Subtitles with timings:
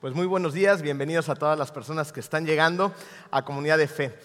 [0.00, 2.90] Pues muy buenos días, bienvenidos a todas las personas que están llegando
[3.30, 4.18] a Comunidad de Fe.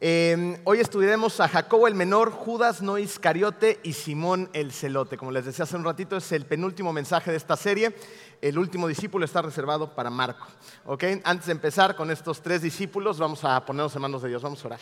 [0.00, 5.18] Eh, hoy estudiaremos a Jacobo el Menor, Judas no Iscariote y Simón el Celote.
[5.18, 7.94] Como les decía hace un ratito, es el penúltimo mensaje de esta serie.
[8.40, 10.46] El último discípulo está reservado para Marco.
[10.86, 11.20] ¿okay?
[11.22, 14.64] Antes de empezar con estos tres discípulos, vamos a ponernos en manos de Dios, vamos
[14.64, 14.80] a orar.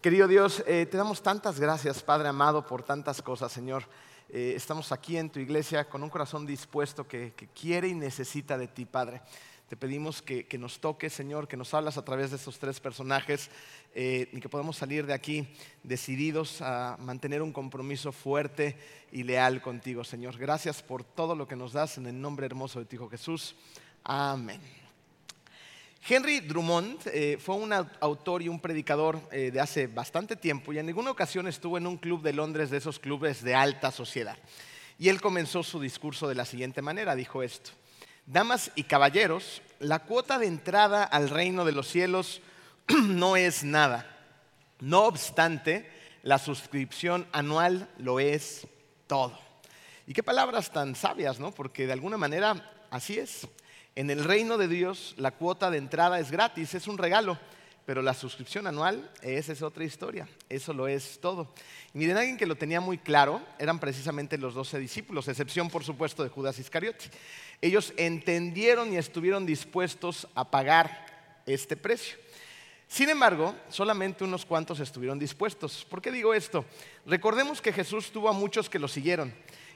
[0.00, 3.84] Querido Dios, eh, te damos tantas gracias, Padre amado, por tantas cosas, Señor.
[4.34, 8.66] Eh, estamos aquí en tu iglesia con un corazón dispuesto que, quiere y necesita de
[8.66, 9.20] ti, Padre.
[9.68, 13.50] Te pedimos que, nos toques, Señor, que nos hablas a través de estos tres personajes
[13.94, 15.46] eh, y que podamos salir de aquí
[15.82, 18.78] decididos a mantener un compromiso fuerte
[19.12, 20.38] y leal contigo, Señor.
[20.38, 23.54] Gracias por todo lo que nos das en el nombre hermoso de tu Hijo Jesús.
[24.02, 24.81] Amén.
[26.08, 30.78] Henry Drummond eh, fue un autor y un predicador eh, de hace bastante tiempo y
[30.78, 34.36] en ninguna ocasión estuvo en un club de Londres de esos clubes de alta sociedad.
[34.98, 37.70] Y él comenzó su discurso de la siguiente manera, dijo esto,
[38.26, 42.40] Damas y caballeros, la cuota de entrada al reino de los cielos
[42.88, 44.08] no es nada.
[44.80, 45.88] No obstante,
[46.24, 48.66] la suscripción anual lo es
[49.06, 49.38] todo.
[50.08, 51.52] Y qué palabras tan sabias, ¿no?
[51.52, 53.46] Porque de alguna manera así es.
[53.94, 57.38] En el reino de Dios la cuota de entrada es gratis, es un regalo,
[57.84, 61.52] pero la suscripción anual, esa es otra historia, eso lo es todo.
[61.92, 66.22] miren, alguien que lo tenía muy claro eran precisamente los doce discípulos, excepción por supuesto
[66.22, 67.04] de Judas Iscariote.
[67.60, 72.16] Ellos entendieron y estuvieron dispuestos a pagar este precio.
[72.88, 75.86] Sin embargo, solamente unos cuantos estuvieron dispuestos.
[75.88, 76.64] ¿Por qué digo esto?
[77.04, 79.34] Recordemos que Jesús tuvo a muchos que lo siguieron.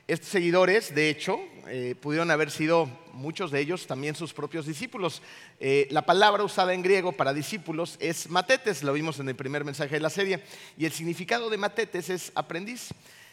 [0.09, 5.21] Estos seguidores, de hecho, eh, pudieron haber sido muchos de ellos también sus propios discípulos.
[5.59, 9.65] Eh, la palabra usada en griego para discípulos es matetes, lo vimos en el primer
[9.65, 10.45] mensaje de la serie,
[10.79, 12.91] y el significado de matetes es aprendiz.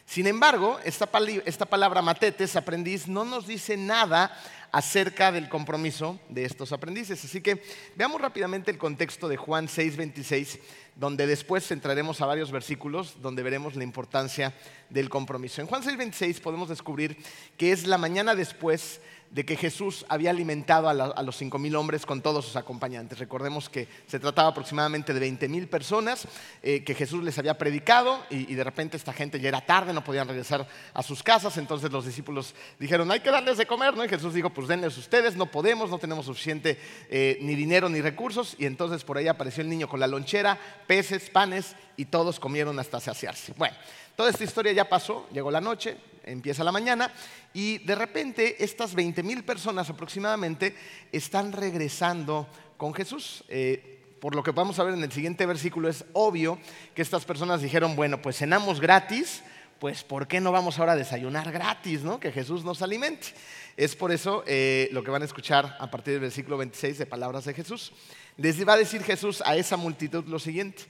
[0.08, 1.08] Sin embargo, esta,
[1.46, 4.36] esta palabra matetes, aprendiz, no nos dice nada
[4.72, 7.24] acerca del compromiso de estos aprendices.
[7.24, 7.64] Así que
[7.96, 10.60] veamos rápidamente el contexto de Juan 6:26,
[10.96, 14.54] donde después entraremos a varios versículos donde veremos la importancia
[14.90, 15.62] del compromiso.
[15.62, 17.18] En Juan 6:26 podemos descubrir
[17.58, 19.02] que es la mañana después
[19.34, 23.18] de que Jesús había alimentado a, los cinco mil hombres con todos sus acompañantes.
[23.18, 26.28] Recordemos que se trataba aproximadamente de 20 mil personas
[26.62, 30.04] eh, que Jesús les había predicado y, de repente esta gente ya era tarde, no
[30.04, 34.06] podían regresar a sus casas, entonces los discípulos dijeron, hay que darles de comer, ¿no?
[34.06, 36.80] Y Jesús dijo, pues denles ustedes, no podemos, no tenemos suficiente
[37.10, 40.60] eh, ni dinero ni recursos, y entonces por ahí apareció el niño con la lonchera,
[40.86, 43.54] peces, panes, y todos comieron hasta saciarse.
[43.58, 43.76] Bueno,
[44.16, 47.12] toda esta historia ya pasó, llegó la noche, empieza la mañana
[47.54, 50.76] y de repente estas 20 mil personas aproximadamente
[51.12, 52.48] están regresando
[52.78, 53.44] con Jesús.
[53.48, 56.58] Eh, por lo que vamos a ver en el siguiente versículo, es obvio
[56.96, 59.44] que estas personas dijeron, bueno, pues cenamos gratis,
[59.80, 62.20] pues ¿por qué no vamos ahora a desayunar gratis, ¿no?
[62.20, 63.28] Que Jesús nos alimente.
[63.76, 67.06] Es por eso eh, lo que van a escuchar a partir del versículo 26 de
[67.06, 67.92] palabras de Jesús.
[68.38, 70.84] Les va a decir Jesús a esa multitud lo siguiente.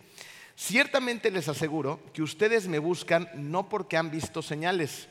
[0.56, 5.08] Ciertamente les aseguro que ustedes me buscan no porque han visto señales,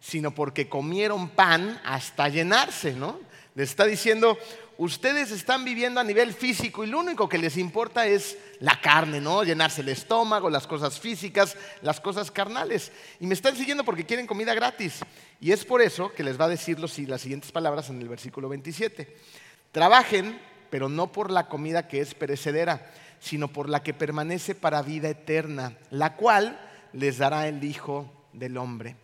[0.00, 3.18] sino porque comieron pan hasta llenarse, ¿no?
[3.54, 4.38] Les está diciendo,
[4.78, 9.20] ustedes están viviendo a nivel físico y lo único que les importa es la carne,
[9.20, 9.42] ¿no?
[9.42, 12.92] Llenarse el estómago, las cosas físicas, las cosas carnales.
[13.20, 15.00] Y me están siguiendo porque quieren comida gratis.
[15.40, 18.48] Y es por eso que les va a decir las siguientes palabras en el versículo
[18.48, 19.16] 27.
[19.72, 20.38] Trabajen,
[20.70, 25.08] pero no por la comida que es perecedera, sino por la que permanece para vida
[25.08, 26.60] eterna, la cual
[26.92, 28.96] les dará el Hijo del Hombre.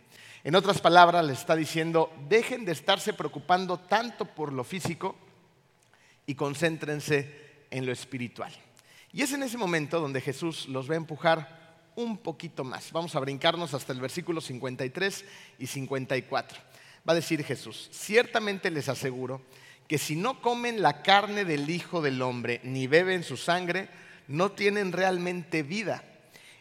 [0.43, 5.15] En otras palabras, les está diciendo, dejen de estarse preocupando tanto por lo físico
[6.25, 8.51] y concéntrense en lo espiritual.
[9.13, 11.63] Y es en ese momento donde Jesús los va a empujar
[11.95, 12.91] un poquito más.
[12.91, 15.25] Vamos a brincarnos hasta el versículo 53
[15.59, 16.59] y 54.
[17.07, 19.41] Va a decir Jesús, ciertamente les aseguro
[19.87, 23.89] que si no comen la carne del Hijo del Hombre ni beben su sangre,
[24.27, 26.03] no tienen realmente vida.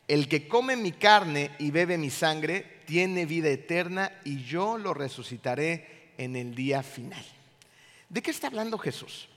[0.08, 4.94] El que come mi carne y bebe mi sangre tiene vida eterna y yo lo
[4.94, 7.24] resucitaré en el día final.
[8.08, 9.28] ¿De qué está hablando Jesús?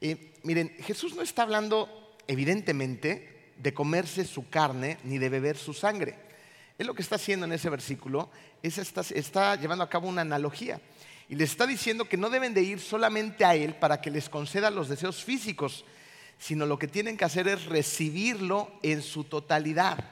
[0.00, 5.74] Eh, miren, Jesús no está hablando evidentemente de comerse su carne ni de beber su
[5.74, 6.16] sangre.
[6.78, 8.30] Él lo que está haciendo en ese versículo
[8.62, 10.80] es está, está llevando a cabo una analogía
[11.28, 14.28] y les está diciendo que no deben de ir solamente a Él para que les
[14.28, 15.84] conceda los deseos físicos,
[16.44, 20.04] sino lo que tienen que hacer es recibirlo en su totalidad.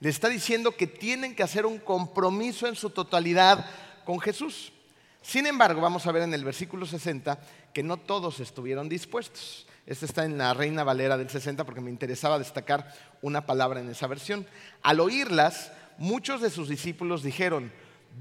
[0.00, 3.66] Le está diciendo que tienen que hacer un compromiso en su totalidad
[4.06, 4.72] con Jesús.
[5.20, 7.38] Sin embargo, vamos a ver en el versículo 60
[7.74, 9.66] que no todos estuvieron dispuestos.
[9.84, 12.90] Este está en la Reina Valera del 60 porque me interesaba destacar
[13.20, 14.46] una palabra en esa versión.
[14.80, 17.70] Al oírlas, muchos de sus discípulos dijeron,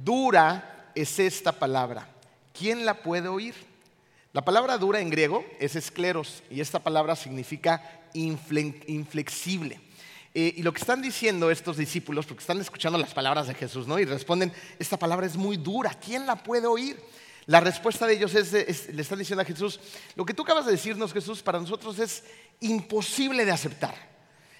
[0.03, 2.09] dura es esta palabra,
[2.51, 3.55] ¿quién la puede oír?
[4.33, 9.79] La palabra dura en griego es escleros y esta palabra significa inflexible.
[10.33, 13.85] Eh, y lo que están diciendo estos discípulos, porque están escuchando las palabras de Jesús,
[13.85, 13.99] ¿no?
[13.99, 16.99] Y responden, esta palabra es muy dura, ¿quién la puede oír?
[17.45, 18.51] La respuesta de ellos es,
[18.91, 19.79] le están diciendo a Jesús,
[20.15, 22.23] lo que tú acabas de decirnos, Jesús, para nosotros es
[22.59, 23.93] imposible de aceptar.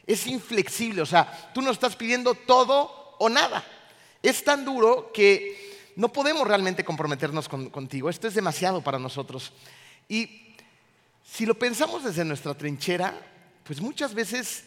[0.06, 3.66] Es inflexible, o sea, tú nos estás pidiendo todo o nada.
[4.22, 5.63] Es tan duro que
[5.96, 8.10] no podemos realmente comprometernos contigo.
[8.10, 9.54] Esto es demasiado para nosotros.
[10.08, 10.56] Y
[11.24, 13.14] si lo pensamos desde nuestra trinchera,
[13.64, 14.66] pues muchas veces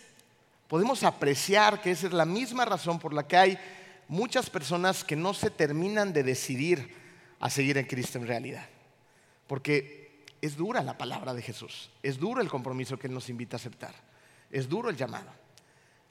[0.68, 3.58] podemos apreciar que esa es la misma razón por la que hay
[4.08, 6.94] muchas personas que no se terminan de decidir
[7.40, 8.66] a seguir en Cristo en realidad.
[9.46, 13.56] Porque es dura la palabra de Jesús, es duro el compromiso que Él nos invita
[13.56, 13.94] a aceptar,
[14.50, 15.30] es duro el llamado.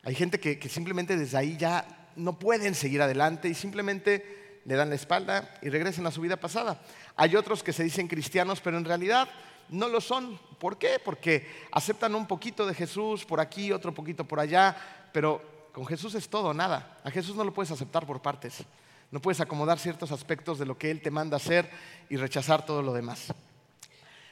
[0.03, 4.75] Hay gente que, que simplemente desde ahí ya no pueden seguir adelante y simplemente le
[4.75, 6.81] dan la espalda y regresan a su vida pasada.
[7.15, 9.29] Hay otros que se dicen cristianos, pero en realidad
[9.69, 10.39] no lo son.
[10.59, 10.99] ¿Por qué?
[11.03, 14.75] Porque aceptan un poquito de Jesús por aquí, otro poquito por allá,
[15.13, 16.99] pero con Jesús es todo, nada.
[17.03, 18.63] A Jesús no lo puedes aceptar por partes.
[19.11, 21.69] No puedes acomodar ciertos aspectos de lo que Él te manda hacer
[22.09, 23.33] y rechazar todo lo demás.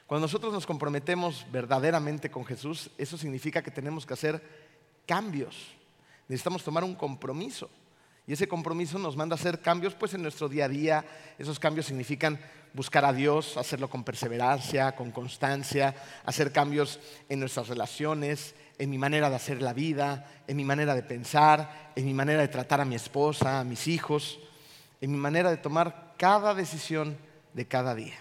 [0.08, 4.42] Cuando nosotros nos comprometemos verdaderamente con Jesús, eso significa que tenemos que hacer
[5.06, 5.56] cambios.
[6.28, 7.70] Necesitamos tomar un compromiso.
[8.26, 11.06] Y ese compromiso nos manda a hacer cambios pues en nuestro día a día.
[11.38, 12.40] Esos cambios significan
[12.74, 15.94] buscar a Dios, hacerlo con perseverancia, con constancia,
[16.26, 17.00] hacer cambios
[17.30, 21.92] en nuestras relaciones, en mi manera de hacer la vida, en mi manera de pensar,
[21.96, 24.40] en mi manera de tratar a mi esposa, a mis hijos,
[25.02, 27.18] en mi manera de tomar cada decisión
[27.54, 28.18] de cada día.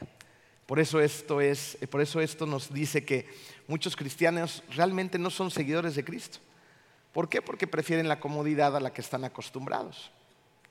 [0.66, 3.28] Por eso esto es, por eso esto nos dice que
[3.68, 6.38] muchos cristianos realmente no son seguidores de Cristo.
[7.12, 7.42] ¿Por qué?
[7.42, 10.10] Porque prefieren la comodidad a la que están acostumbrados.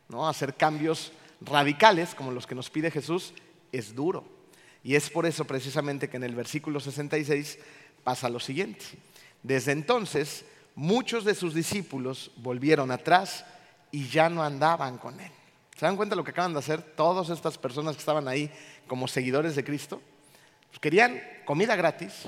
[0.10, 0.28] ¿no?
[0.28, 3.34] Hacer cambios radicales, como los que nos pide Jesús,
[3.72, 4.24] es duro.
[4.84, 7.60] Y es por eso precisamente que en el versículo 66
[8.04, 8.86] pasa lo siguiente.
[9.44, 10.46] Desde entonces,
[10.76, 13.46] muchos de sus discípulos volvieron atrás
[13.92, 15.32] y ya no andaban con él.
[15.78, 18.52] ¿Se dan cuenta de lo que acaban de hacer todas estas personas que estaban ahí
[18.88, 20.02] como seguidores de Cristo?
[20.70, 22.24] Pues querían comida gratis.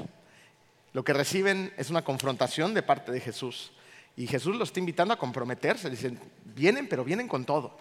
[0.92, 3.72] Lo que reciben es una confrontación de parte de Jesús.
[4.16, 5.90] Y Jesús los está invitando a comprometerse.
[5.90, 7.76] Dicen, vienen, pero vienen con todo.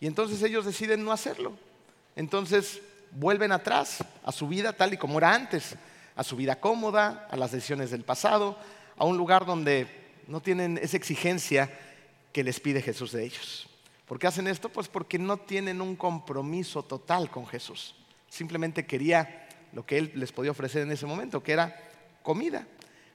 [0.00, 1.52] Y entonces ellos deciden no hacerlo.
[2.16, 5.76] Entonces vuelven atrás a su vida tal y como era antes,
[6.16, 8.58] a su vida cómoda, a las decisiones del pasado,
[8.96, 9.86] a un lugar donde
[10.26, 11.70] no tienen esa exigencia
[12.32, 13.68] que les pide Jesús de ellos.
[14.06, 14.68] ¿Por qué hacen esto?
[14.68, 17.94] Pues porque no tienen un compromiso total con Jesús.
[18.28, 21.76] Simplemente quería lo que Él les podía ofrecer en ese momento, que era
[22.22, 22.66] comida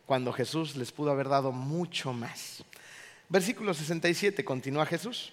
[0.10, 2.64] cuando Jesús les pudo haber dado mucho más.
[3.30, 5.32] Versículo 67, continúa Jesús.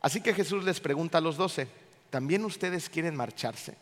[0.00, 1.66] Así que Jesús les pregunta a los doce,
[2.10, 3.76] ¿también ustedes quieren marcharse?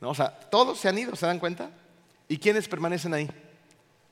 [0.00, 1.70] No, o sea, todos se han ido, ¿se dan cuenta?
[2.26, 3.30] ¿Y quiénes permanecen ahí?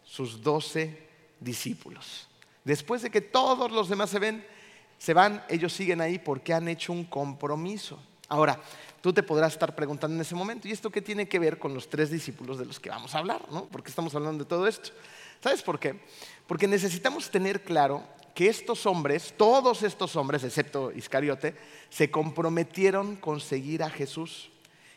[0.05, 1.09] Sus doce
[1.41, 2.29] discípulos.
[2.62, 4.47] Después de que todos los demás se ven,
[4.97, 8.01] se van, ellos siguen ahí porque han hecho un compromiso.
[8.31, 8.61] Ahora,
[9.00, 11.75] tú te podrás estar preguntando en ese momento, ¿y esto qué tiene que ver con
[11.75, 13.43] los tres discípulos de los que vamos a hablar?
[13.50, 13.65] ¿no?
[13.65, 14.91] ¿Por qué estamos hablando de todo esto?
[15.43, 15.99] ¿Sabes por qué?
[16.47, 21.57] Porque necesitamos tener claro que estos hombres, todos estos hombres, excepto Iscariote,
[21.88, 24.50] se comprometieron con seguir a Jesús.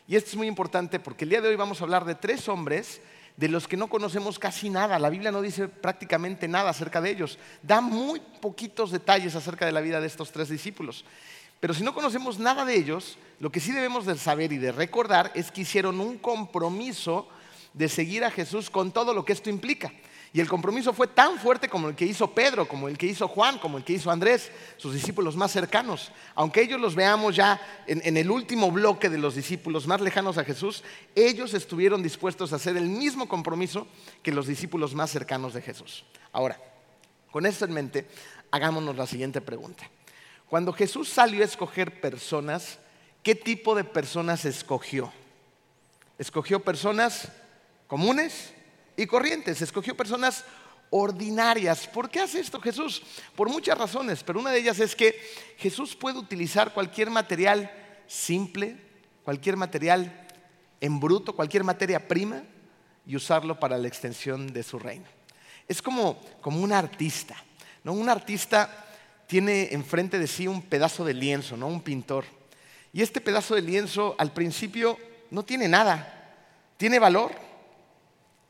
[0.06, 2.48] Y esto es muy importante porque el día de hoy vamos a hablar de tres
[2.48, 3.00] hombres
[3.36, 4.96] de los que no conocemos casi nada.
[5.00, 7.36] La Biblia no dice prácticamente nada acerca de ellos.
[7.62, 11.04] Da muy poquitos detalles acerca de la vida de estos tres discípulos.
[11.64, 14.70] Pero si no conocemos nada de ellos, lo que sí debemos de saber y de
[14.70, 17.26] recordar es que hicieron un compromiso
[17.72, 19.90] de seguir a Jesús con todo lo que esto implica.
[20.34, 23.28] Y el compromiso fue tan fuerte como el que hizo Pedro, como el que hizo
[23.28, 26.12] Juan, como el que hizo Andrés, sus discípulos más cercanos.
[26.34, 30.44] Aunque ellos los veamos ya en, el último bloque de los discípulos más lejanos a
[30.44, 33.86] Jesús, ellos estuvieron dispuestos a hacer el mismo compromiso
[34.22, 36.04] que los discípulos más cercanos de Jesús.
[36.30, 36.60] Ahora,
[37.30, 38.06] con esto en mente,
[38.50, 39.88] hagámonos la siguiente pregunta.
[40.54, 42.78] Cuando Jesús salió a escoger personas,
[43.24, 45.12] ¿qué tipo de personas escogió?
[46.16, 47.26] Escogió personas
[47.88, 48.54] comunes
[48.96, 50.44] y corrientes, escogió personas
[50.90, 51.88] ordinarias.
[51.88, 53.02] ¿Por qué hace esto Jesús?
[53.34, 55.20] Por muchas razones, pero una de ellas es que
[55.56, 57.68] Jesús puede utilizar cualquier material
[58.06, 58.76] simple,
[59.24, 60.28] cualquier material
[60.80, 62.44] en bruto, cualquier materia prima
[63.04, 65.06] y usarlo para la extensión de su reino.
[65.66, 67.34] Es como, como un artista,
[67.82, 67.92] ¿no?
[67.92, 68.84] Un artista
[69.34, 71.66] tiene enfrente de sí un pedazo de lienzo, ¿no?
[71.66, 72.24] Un pintor.
[72.92, 74.96] Y este pedazo de lienzo al principio
[75.32, 76.36] no tiene nada,
[76.76, 77.32] tiene valor,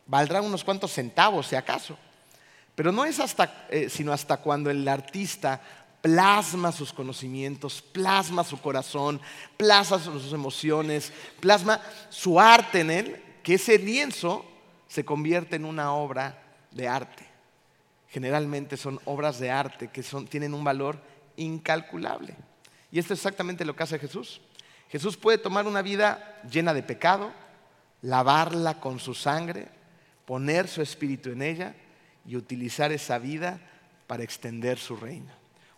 [0.05, 1.97] valdrá unos cuantos centavos si acaso.
[2.75, 5.59] Pero no es hasta, eh, sino hasta cuando el artista
[6.03, 9.23] plasma sus conocimientos, plasma su corazón,
[9.57, 14.45] plasma sus emociones, plasma su arte en él, que ese lienzo
[14.87, 17.34] se convierte en una obra de arte.
[18.15, 21.01] Generalmente son obras de arte que tienen un valor
[21.37, 22.37] incalculable.
[22.93, 24.41] Y esto es exactamente lo que hace Jesús.
[24.89, 27.33] Jesús puede tomar una vida llena de pecado,
[28.03, 29.67] lavarla con su sangre,
[30.27, 31.75] poner su espíritu en ella
[32.25, 33.59] y utilizar esa vida
[34.07, 35.33] para extender su reino.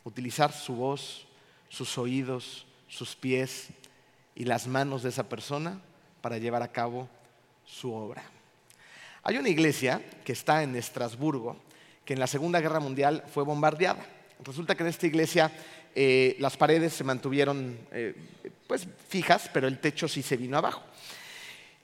[0.05, 1.27] Utilizar su voz,
[1.71, 3.69] sus oídos, sus pies
[4.35, 5.81] y las manos de esa persona
[6.21, 7.09] para llevar a cabo
[7.65, 8.25] su obra.
[9.23, 11.65] Hay una iglesia que está en Estrasburgo,
[12.07, 14.07] que en la Segunda Guerra Mundial fue bombardeada.
[14.43, 15.51] Resulta que en esta iglesia
[15.95, 18.15] eh, las paredes se mantuvieron eh,
[18.67, 20.83] pues, fijas, pero el techo sí se vino abajo.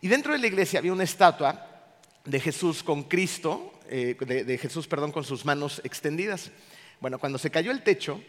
[0.01, 1.67] Y dentro de la iglesia había una estatua
[2.25, 6.53] de Jesús con Cristo, eh, de, Jesús, perdón, con sus manos extendidas.
[7.01, 8.23] Bueno, cuando se cayó el techo,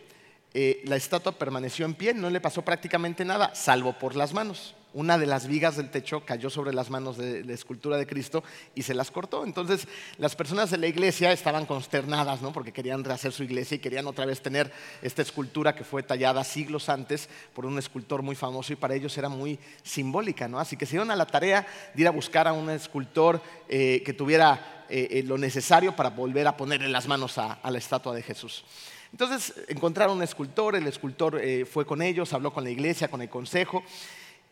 [0.84, 5.18] la estatua permaneció en pie, no le pasó prácticamente nada, salvo por las manos una
[5.18, 8.44] de las vigas del techo cayó sobre las manos de la escultura de Cristo
[8.76, 9.44] y se las cortó.
[9.44, 12.54] Entonces las personas de la iglesia estaban consternadas, ¿no?
[12.54, 14.72] porque querían rehacer su iglesia y querían otra vez tener
[15.02, 19.18] esta escultura que fue tallada siglos antes por un escultor muy famoso y para ellos
[19.18, 20.48] era muy simbólica.
[20.48, 20.60] ¿no?
[20.60, 24.04] Así que se dieron a la tarea de ir a buscar a un escultor eh,
[24.06, 28.14] que tuviera eh, eh, lo necesario para volver a ponerle las manos a, la estatua
[28.14, 28.64] de Jesús.
[29.12, 31.40] Entonces encontraron un escultor, el escultor
[31.72, 33.84] fue con ellos, habló con la iglesia, con el consejo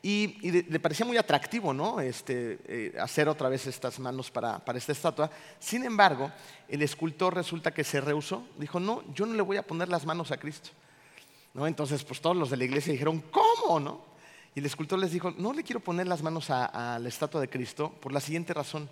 [0.04, 2.00] y, le parecía muy atractivo ¿no?
[2.00, 5.30] este, eh, hacer otra vez estas manos para, para, esta estatua.
[5.60, 6.32] Sin embargo,
[6.68, 8.48] el escultor resulta que se rehusó.
[8.58, 10.72] Dijo, no, yo no le voy a poner las manos a Cristo.
[11.54, 11.68] ¿No?
[11.68, 13.80] Entonces, pues todos los de la iglesia dijeron, ¿cómo?
[13.80, 14.02] ¿no?
[14.56, 17.40] Y el escultor les dijo, no le quiero poner las manos a, a la estatua
[17.40, 18.90] de Cristo por la siguiente razón.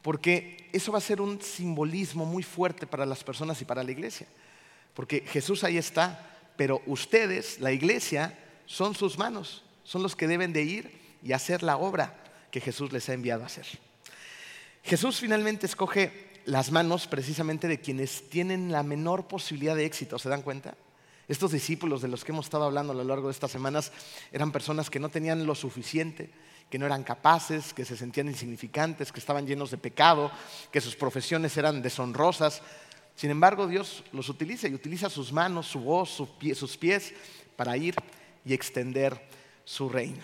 [0.00, 3.90] Porque eso va a ser un simbolismo muy fuerte para las personas y para la
[3.90, 4.26] iglesia.
[4.94, 9.62] Porque Jesús ahí está, pero ustedes, la iglesia, son sus manos
[9.92, 10.90] son los que deben de ir
[11.22, 12.14] y hacer la obra
[12.50, 13.66] que Jesús les ha enviado a hacer.
[14.82, 20.30] Jesús finalmente escoge las manos precisamente de quienes tienen la menor posibilidad de éxito, ¿se
[20.30, 20.78] dan cuenta?
[21.28, 23.92] Estos discípulos de los que hemos estado hablando a lo largo de estas semanas
[24.32, 26.30] eran personas que no tenían lo suficiente,
[26.70, 30.32] que no eran capaces, que se sentían insignificantes, que estaban llenos de pecado,
[30.70, 32.62] que sus profesiones eran deshonrosas.
[33.14, 37.12] Sin embargo, Dios los utiliza y utiliza sus manos, su voz, sus pies
[37.56, 37.94] para ir
[38.42, 40.22] y extender su reino.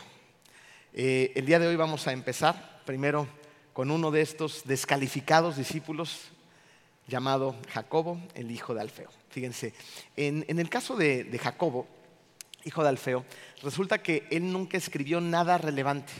[0.93, 3.29] Eh, el día de hoy vamos a empezar primero
[3.73, 6.31] con uno de estos descalificados discípulos
[7.07, 9.09] llamado Jacobo, el hijo de Alfeo.
[9.31, 9.73] Fíjense,
[10.17, 11.87] en, el caso de, Jacobo,
[12.65, 13.25] hijo de Alfeo,
[13.63, 16.13] resulta que él nunca escribió nada relevante.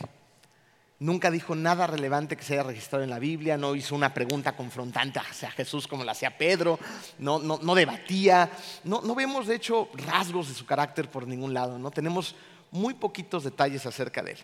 [0.99, 4.55] Nunca dijo nada relevante que se haya registrado en la Biblia, no hizo una pregunta
[4.55, 6.77] confrontante hacia Jesús como la hacía Pedro,
[7.19, 8.51] no, no, no debatía,
[8.83, 12.35] no, no, vemos de hecho rasgos de su carácter por ningún lado, no tenemos
[12.71, 14.37] muy poquitos detalles acerca de él.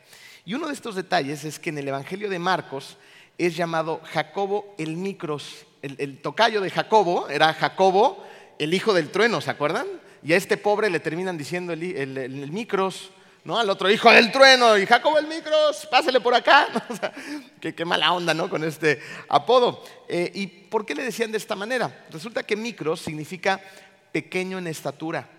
[0.46, 2.98] Y uno de estos detalles es que en el Evangelio de Marcos
[3.38, 5.66] es llamado Jacobo el Micros.
[5.82, 8.24] El, tocayo de Jacobo era Jacobo,
[8.58, 9.86] el hijo del trueno, ¿se acuerdan?
[10.24, 13.12] Y a este pobre le terminan diciendo el, Micros,
[13.44, 13.60] ¿no?
[13.60, 16.68] Al otro hijo del trueno, y Jacobo el Micros, pásale por acá.
[17.62, 18.50] qué, mala onda, ¿no?
[18.50, 19.84] Con este apodo.
[20.08, 22.06] Eh, ¿Y por qué le decían de esta manera?
[22.10, 23.62] Resulta que Micros significa
[24.12, 25.30] pequeño en estatura.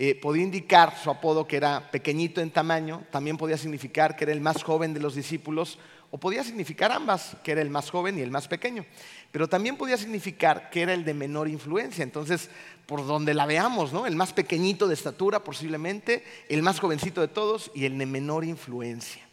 [0.00, 4.32] Eh, podía indicar su apodo que era pequeñito en tamaño, también podía significar que era
[4.32, 5.76] el más joven de los discípulos,
[6.12, 8.86] o podía significar ambas, que era el más joven y el más pequeño,
[9.32, 12.04] pero también podía significar que era el de menor influencia.
[12.04, 12.48] Entonces,
[12.86, 14.06] por donde la veamos, ¿no?
[14.06, 18.44] el más pequeñito de estatura posiblemente, el más jovencito de todos y el de menor
[18.44, 19.26] influencia.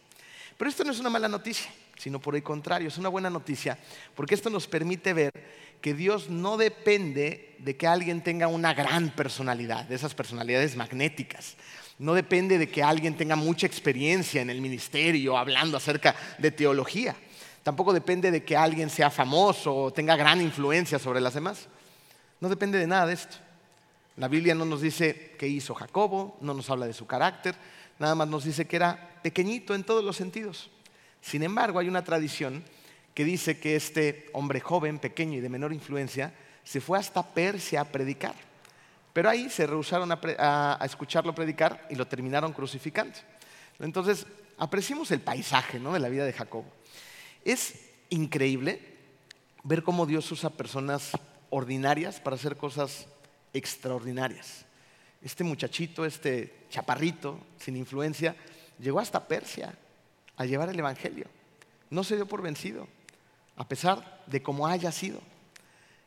[0.57, 3.77] Pero esto no es una mala noticia, sino por el contrario, es una buena noticia,
[4.15, 5.31] porque esto nos permite ver
[5.81, 11.55] que Dios no depende de que alguien tenga una gran personalidad, de esas personalidades magnéticas.
[11.97, 17.15] No depende de que alguien tenga mucha experiencia en el ministerio hablando acerca de teología.
[17.63, 21.67] Tampoco depende de que alguien sea famoso o tenga gran influencia sobre las demás.
[22.39, 23.37] No depende de nada de esto.
[24.17, 27.55] La Biblia no nos dice qué hizo Jacobo, no nos habla de su carácter,
[27.99, 30.69] nada más nos dice que era pequeñito en todos los sentidos.
[31.21, 32.63] Sin embargo, hay una tradición
[33.15, 36.33] que dice que este hombre joven, pequeño y de menor influencia,
[36.65, 38.35] se fue hasta Persia a predicar.
[39.13, 43.17] Pero ahí se rehusaron a, escucharlo predicar y lo terminaron crucificando.
[43.79, 46.65] Entonces, apreciemos el paisaje de la vida de Jacobo.
[47.45, 47.75] Es
[48.09, 48.81] increíble
[49.63, 51.11] ver cómo Dios usa personas
[51.49, 53.07] ordinarias para hacer cosas
[53.53, 54.65] extraordinarias.
[55.21, 58.35] Este muchachito, este chaparrito, sin influencia,
[58.77, 59.73] llegó hasta Persia
[60.35, 61.27] a llevar el Evangelio.
[61.89, 62.89] No se dio por vencido
[63.55, 65.19] a pesar de cómo haya sido.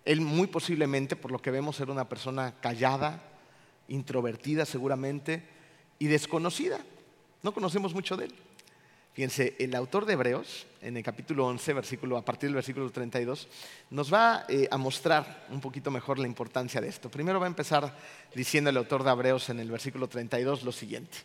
[0.05, 3.23] Él muy posiblemente, por lo que vemos, era una persona callada,
[3.89, 5.43] introvertida seguramente
[5.99, 6.79] y desconocida.
[7.43, 8.35] No conocemos mucho de él.
[9.19, 13.49] Fíjense, el autor de Hebreos, en el capítulo 11, versículo, a partir del versículo 32,
[13.91, 17.11] nos va eh, a mostrar un poquito mejor la importancia de esto.
[17.11, 17.97] Primero va a empezar
[18.33, 21.19] diciendo el autor de Hebreos en el versículo 32 lo siguiente.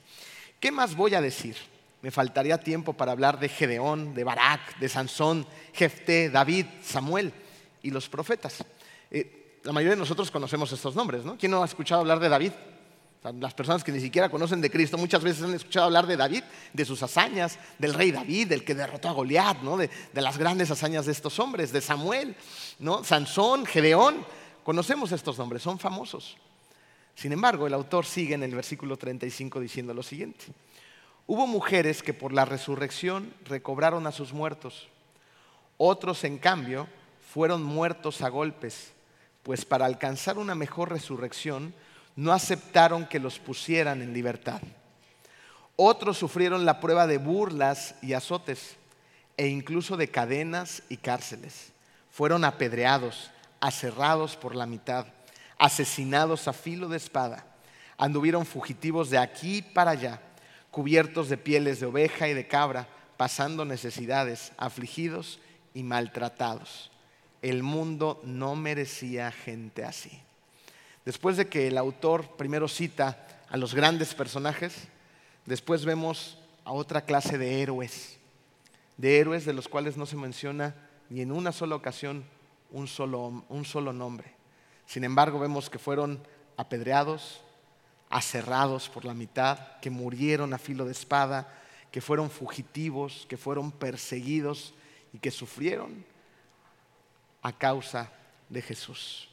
[0.59, 1.55] ¿Qué más voy a decir?
[2.03, 7.31] Me faltaría tiempo para hablar de Gedeón, de Barak, de Sansón, Jefté, David, Samuel
[7.81, 8.65] y los profetas.
[9.09, 11.37] Eh, la mayoría de nosotros conocemos estos nombres, ¿no?
[11.37, 12.51] ¿Quién no ha escuchado hablar de David?
[13.39, 16.43] Las personas que ni siquiera conocen de Cristo muchas veces han escuchado hablar de David,
[16.73, 19.77] de sus hazañas, del rey David, del que derrotó a Goliat, ¿no?
[19.77, 22.35] de, las grandes hazañas de estos hombres, de Samuel,
[22.79, 23.05] ¿no?
[23.05, 24.25] Sansón, Gedeón.
[24.65, 26.35] Conocemos estos nombres, son famosos.
[27.15, 30.47] Sin embargo, el autor sigue en el versículo 35 diciendo lo siguiente.
[31.25, 34.89] Hubo mujeres que por la resurrección recobraron a sus muertos.
[35.77, 36.87] Otros, en cambio,
[37.33, 38.91] fueron muertos a golpes,
[39.41, 41.73] pues para alcanzar una mejor resurrección,
[42.15, 44.61] no aceptaron que los pusieran en libertad.
[45.75, 48.75] Otros sufrieron la prueba de burlas y azotes
[49.37, 51.71] e incluso de cadenas y cárceles.
[52.11, 55.07] Fueron apedreados, aserrados por la mitad,
[55.57, 57.45] asesinados a filo de espada.
[57.97, 60.21] Anduvieron fugitivos de aquí para allá,
[60.73, 65.39] cubiertos de pieles de oveja y de cabra, pasando necesidades, afligidos
[65.75, 66.89] y maltratados.
[67.43, 70.19] El mundo no merecía gente así.
[71.05, 74.87] Después de que el autor primero cita a los grandes personajes,
[75.45, 78.17] después vemos a otra clase de héroes,
[78.97, 80.73] de héroes de los cuales no se menciona
[81.07, 82.25] ni en una sola ocasión
[82.71, 84.33] un solo, un solo nombre.
[84.87, 86.19] Sin embargo, vemos que fueron
[86.57, 87.43] apedreados,
[88.13, 91.51] aserrados por la mitad, que murieron a filo de espada,
[91.91, 94.75] que fueron fugitivos, que fueron perseguidos
[95.13, 96.05] y que sufrieron
[97.41, 98.11] a causa
[98.49, 99.29] de Jesús.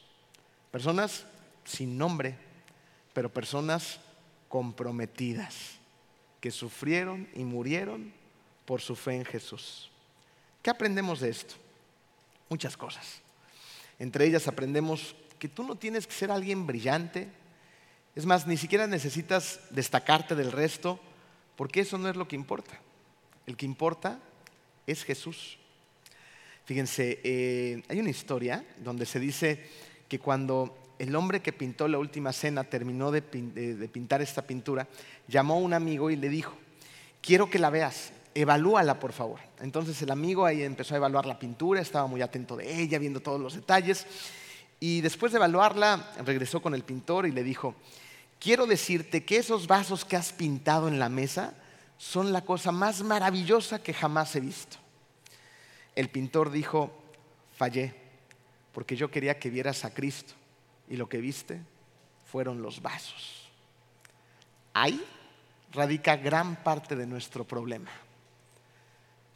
[0.71, 1.25] Personas
[1.63, 2.35] sin nombre,
[3.13, 3.99] pero personas
[4.49, 5.77] comprometidas,
[6.39, 8.11] que sufrieron y murieron
[8.65, 9.91] por su fe en Jesús.
[10.63, 11.53] ¿Qué aprendemos de esto?
[12.49, 13.21] Muchas cosas.
[13.99, 17.29] Entre ellas aprendemos que tú no tienes que ser alguien brillante.
[18.15, 20.99] Es más, ni siquiera necesitas destacarte del resto,
[21.55, 22.79] porque eso no es lo que importa.
[23.45, 24.19] El que importa
[24.85, 25.57] es Jesús.
[26.65, 29.65] Fíjense, eh, hay una historia donde se dice
[30.07, 34.87] que cuando el hombre que pintó la última cena terminó de, pintar esta pintura,
[35.27, 36.53] llamó a un amigo y le dijo,
[37.21, 39.39] quiero que la veas, evalúala por favor.
[39.61, 43.19] Entonces el amigo ahí empezó a evaluar la pintura, estaba muy atento de ella, viendo
[43.19, 44.05] todos los detalles,
[44.79, 47.73] y después de evaluarla regresó con el pintor y le dijo,
[48.41, 51.53] quiero decirte que esos vasos que has pintado en la mesa
[51.97, 54.77] son la cosa más maravillosa que jamás he visto.
[55.95, 56.91] El pintor dijo,
[57.55, 57.93] fallé,
[58.73, 60.33] porque yo quería que vieras a Cristo
[60.89, 61.61] y lo que viste
[62.25, 63.47] fueron los vasos.
[64.73, 65.03] Ahí
[65.71, 67.91] radica gran parte de nuestro problema.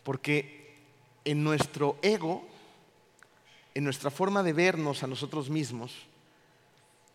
[0.03, 0.77] Porque
[1.23, 2.47] en nuestro ego,
[3.75, 5.93] en nuestra forma de vernos a nosotros mismos,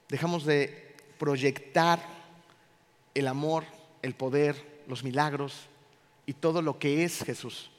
[0.09, 0.90] dejamos de
[1.21, 2.01] proyectar
[3.15, 3.65] el amor,
[4.01, 5.67] el poder, los milagros
[6.25, 7.71] y todo lo que es Jesús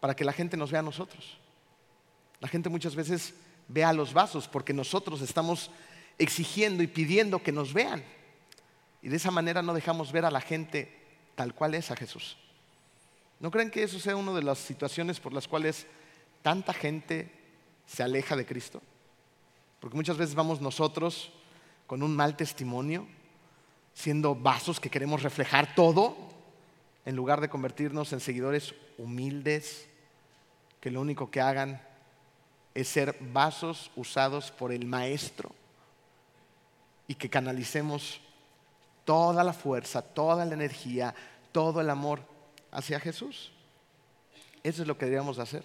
[0.00, 1.36] para que la gente nos vea a nosotros.
[2.40, 3.34] La gente muchas veces
[3.68, 5.70] vea los vasos, porque nosotros estamos
[6.16, 8.02] exigiendo y pidiendo que nos vean.
[9.02, 10.90] Y de esa manera no dejamos ver a la gente
[11.34, 12.38] tal cual es a Jesús.
[13.40, 15.86] ¿No creen que eso sea una de las situaciones por las cuales
[16.40, 17.30] tanta gente
[17.86, 18.80] se aleja de Cristo?
[19.80, 21.30] Porque muchas veces vamos nosotros
[21.86, 23.06] con un mal testimonio,
[23.94, 26.16] siendo vasos que queremos reflejar todo,
[27.04, 29.86] en lugar de convertirnos en seguidores humildes,
[30.80, 31.80] que lo único que hagan
[32.74, 35.50] es ser vasos usados por el Maestro
[37.06, 38.20] y que canalicemos
[39.04, 41.14] toda la fuerza, toda la energía,
[41.52, 42.20] todo el amor
[42.72, 43.52] hacia Jesús.
[44.62, 45.62] Eso es lo que deberíamos hacer.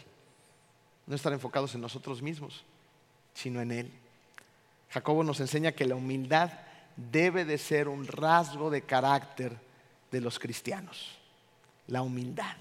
[1.07, 2.63] No estar enfocados en nosotros mismos,
[3.33, 3.91] sino en Él.
[4.89, 6.51] Jacobo nos enseña que la humildad
[6.95, 9.53] debe de ser un rasgo de carácter
[10.11, 11.17] de los cristianos.
[11.87, 12.55] La humildad.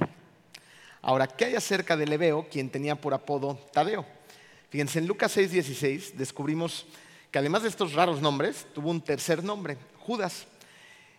[1.03, 4.05] Ahora, ¿qué hay acerca de Leveo, quien tenía por apodo Tadeo?
[4.71, 6.87] Fíjense, en Lucas 6:16 descubrimos
[7.31, 10.47] que además de estos raros nombres, tuvo un tercer nombre, Judas.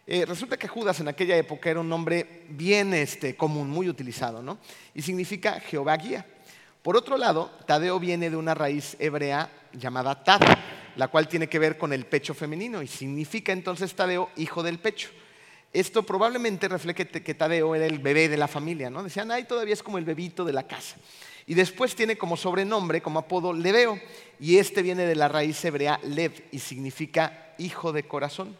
[0.08, 4.42] Eh, resulta que Judas en aquella época era un nombre bien este, común, muy utilizado,
[4.42, 4.58] ¿no?
[4.96, 6.26] Y significa Jehová guía.
[6.82, 10.42] Por otro lado, Tadeo viene de una raíz hebrea llamada Tad,
[10.96, 14.80] la cual tiene que ver con el pecho femenino y significa entonces Tadeo, hijo del
[14.80, 15.10] pecho.
[15.72, 19.04] Esto probablemente refleje que Tadeo era el bebé de la familia, ¿no?
[19.04, 20.98] Decían, ay, todavía es como el bebito de la casa.
[21.50, 24.00] Y después tiene como sobrenombre, como apodo, Leveo.
[24.40, 28.56] Y este viene de la raíz hebrea Lev y significa hijo de corazón.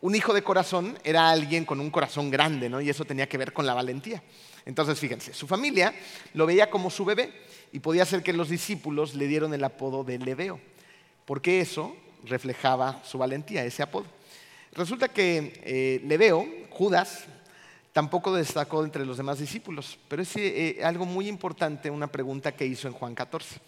[0.00, 2.80] Un hijo de corazón era alguien con un corazón grande, ¿no?
[2.80, 4.22] Y eso tenía que ver con la valentía.
[4.64, 5.94] Entonces, fíjense, su familia
[6.34, 7.32] lo veía como su bebé
[7.72, 10.60] y podía ser que los discípulos le dieron el apodo de Leveo,
[11.24, 14.06] porque eso reflejaba su valentía, ese apodo.
[14.72, 17.26] Resulta que eh, Leveo, Judas,
[17.92, 22.66] tampoco destacó entre los demás discípulos, pero es eh, algo muy importante, una pregunta que
[22.66, 23.60] hizo en Juan 14.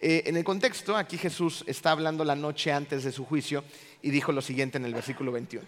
[0.00, 3.64] Eh, en el contexto, aquí Jesús está hablando la noche antes de su juicio
[4.02, 5.66] y dijo lo siguiente en el versículo 21.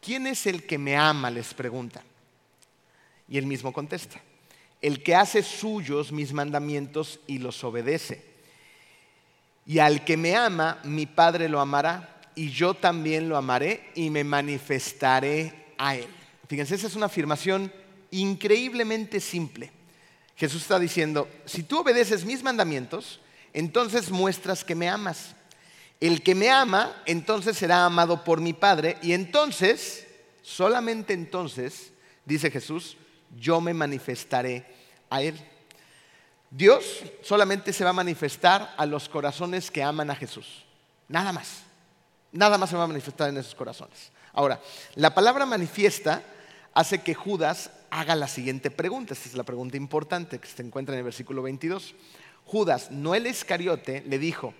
[0.00, 1.30] ¿Quién es el que me ama?
[1.30, 2.02] les pregunta.
[3.28, 4.20] Y él mismo contesta,
[4.80, 8.29] el que hace suyos mis mandamientos y los obedece.
[9.66, 14.10] Y al que me ama, mi Padre lo amará, y yo también lo amaré y
[14.10, 16.08] me manifestaré a él.
[16.48, 17.72] Fíjense, esa es una afirmación
[18.10, 19.70] increíblemente simple.
[20.36, 23.20] Jesús está diciendo, si tú obedeces mis mandamientos,
[23.52, 25.34] entonces muestras que me amas.
[26.00, 30.06] El que me ama, entonces será amado por mi Padre, y entonces,
[30.40, 31.92] solamente entonces,
[32.24, 32.96] dice Jesús,
[33.36, 34.64] yo me manifestaré
[35.10, 35.38] a Él.
[36.50, 40.64] Dios solamente se va a manifestar a los corazones que aman a Jesús.
[41.08, 41.62] Nada más.
[42.32, 44.10] Nada más se va a manifestar en esos corazones.
[44.32, 44.60] Ahora,
[44.94, 46.22] la palabra manifiesta
[46.74, 49.14] hace que Judas haga la siguiente pregunta.
[49.14, 51.94] Esta es la pregunta importante que se encuentra en el versículo 22.
[52.46, 54.54] Judas, no el Iscariote, le dijo,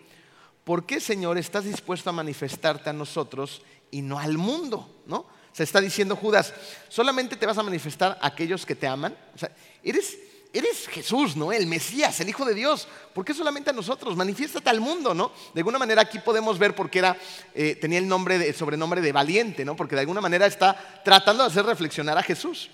[0.65, 5.03] ¿por qué Señor estás dispuesto a manifestarte a nosotros y no al mundo?
[5.07, 5.27] ¿No?
[5.53, 6.55] Se está diciendo Judas,
[6.89, 9.17] solamente te vas a manifestar a aquellos que te aman.
[9.35, 9.51] O sea,
[9.83, 10.17] eres,
[10.53, 11.53] eres Jesús, ¿no?
[11.53, 12.89] El Mesías, el Hijo de Dios.
[13.15, 14.17] ¿Por qué solamente a nosotros?
[14.17, 15.33] Manifiéstate al mundo, ¿no?
[15.55, 17.17] De alguna manera aquí podemos ver por qué era,
[17.55, 19.77] eh, tenía el, nombre el sobrenombre de valiente, ¿no?
[19.77, 22.71] Porque de alguna manera está tratando de hacer reflexionar a Jesús.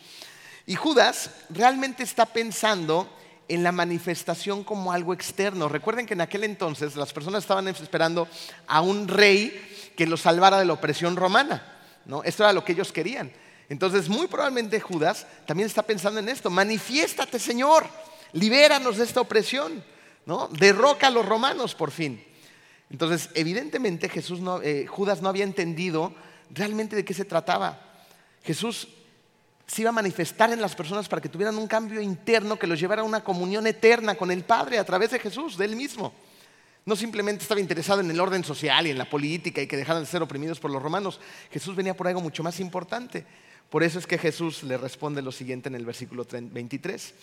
[0.67, 3.09] Y Judas realmente está pensando
[3.49, 5.69] en la manifestación como algo externo.
[5.69, 8.27] Recuerden que en aquel entonces las personas estaban esperando
[8.67, 11.77] a un rey que los salvara de la opresión romana.
[12.05, 12.23] ¿no?
[12.25, 13.33] Esto era lo que ellos querían.
[13.69, 16.51] Entonces, muy probablemente Judas también está pensando en esto.
[16.51, 17.87] Manifiéstate, Señor.
[18.33, 19.83] Libéranos de esta opresión.
[20.27, 20.49] ¿no?
[20.49, 22.23] Derroca a los romanos por fin.
[22.91, 26.13] Entonces, evidentemente Jesús eh, Judas no había entendido
[26.51, 27.81] realmente de qué se trataba.
[28.45, 28.89] Jesús
[29.67, 32.79] se iba a manifestar en las personas para que tuvieran un cambio interno que los
[32.79, 36.13] llevara a una comunión eterna con el Padre a través de Jesús, de Él mismo.
[36.85, 40.05] No simplemente estaba interesado en el orden social y en la política y que dejaran
[40.05, 41.19] de ser oprimidos por los romanos.
[41.51, 43.27] Jesús venía por algo mucho más importante.
[43.71, 47.15] Por eso es que Jesús le responde lo siguiente en el versículo 23.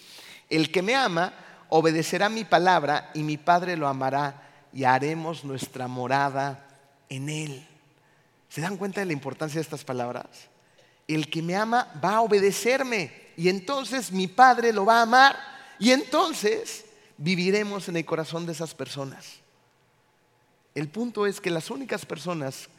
[0.49, 1.33] El que me ama
[1.69, 6.67] obedecerá mi palabra y mi Padre lo amará y haremos nuestra morada
[7.09, 7.67] en él.
[8.49, 10.27] ¿Se dan cuenta de la importancia de estas palabras?
[11.07, 15.35] El que me ama va a obedecerme y entonces mi Padre lo va a amar
[15.79, 16.85] y entonces
[17.17, 19.39] viviremos en el corazón de esas personas.
[20.75, 22.69] El punto es que las únicas personas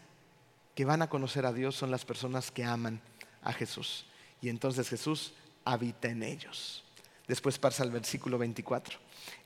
[0.75, 3.01] que van a conocer a Dios son las personas que aman
[3.45, 4.07] a Jesús.
[4.41, 5.33] Y entonces Jesús
[5.65, 6.83] habita en ellos.
[7.29, 8.99] Después pasa al versículo 24.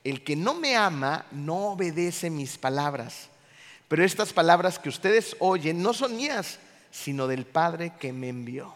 [0.03, 3.29] El que no me ama no obedece mis palabras.
[3.87, 6.59] Pero estas palabras que ustedes oyen no son mías,
[6.91, 8.73] sino del Padre que me envió.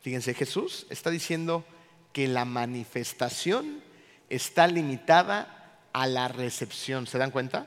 [0.00, 1.64] Fíjense, Jesús está diciendo
[2.12, 3.82] que la manifestación
[4.30, 7.06] está limitada a la recepción.
[7.06, 7.66] ¿Se dan cuenta?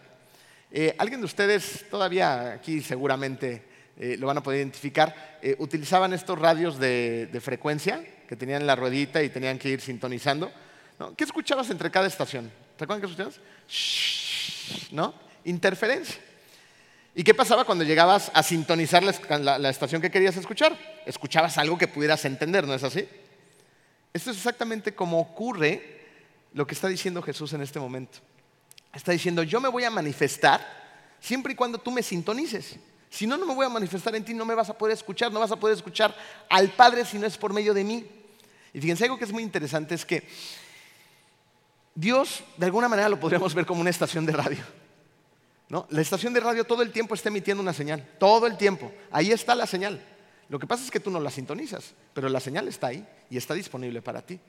[0.72, 3.69] Eh, ¿Alguien de ustedes, todavía aquí seguramente
[4.00, 8.76] eh, lo van a poder identificar, eh, utilizaban estos radios de, frecuencia que tenían la
[8.76, 10.52] ruedita y tenían que ir sintonizando?
[11.18, 12.52] ¿Qué escuchabas entre cada estación?
[12.78, 13.40] ¿Te acuerdan qué escuchabas?
[14.92, 15.14] ¿no?
[15.44, 16.22] Interferencia.
[17.16, 20.78] ¿Y qué pasaba cuando llegabas a sintonizar la, la, estación que querías escuchar?
[21.06, 23.08] Escuchabas algo que pudieras entender, ¿no es así?
[24.14, 26.00] Esto es exactamente como ocurre
[26.54, 28.20] lo que está diciendo Jesús en este momento.
[28.94, 30.66] Está diciendo, yo me voy a manifestar
[31.20, 32.78] siempre y cuando tú me sintonices.
[33.10, 35.32] Si no, no me voy a manifestar en ti, no me vas a poder escuchar,
[35.32, 36.16] no vas a poder escuchar
[36.50, 38.06] al Padre si no es por medio de mí.
[38.74, 40.28] Y fíjense, algo que es muy interesante es que
[41.96, 44.64] Dios, de alguna manera, lo podríamos ver como una estación de radio.
[45.70, 45.86] ¿no?
[45.90, 48.92] La estación de radio todo el tiempo está emitiendo una señal, todo el tiempo.
[49.12, 50.04] Ahí está la señal.
[50.50, 53.38] Lo que pasa es que tú no la sintonizas, pero la señal está ahí y
[53.38, 54.40] está disponible para ti.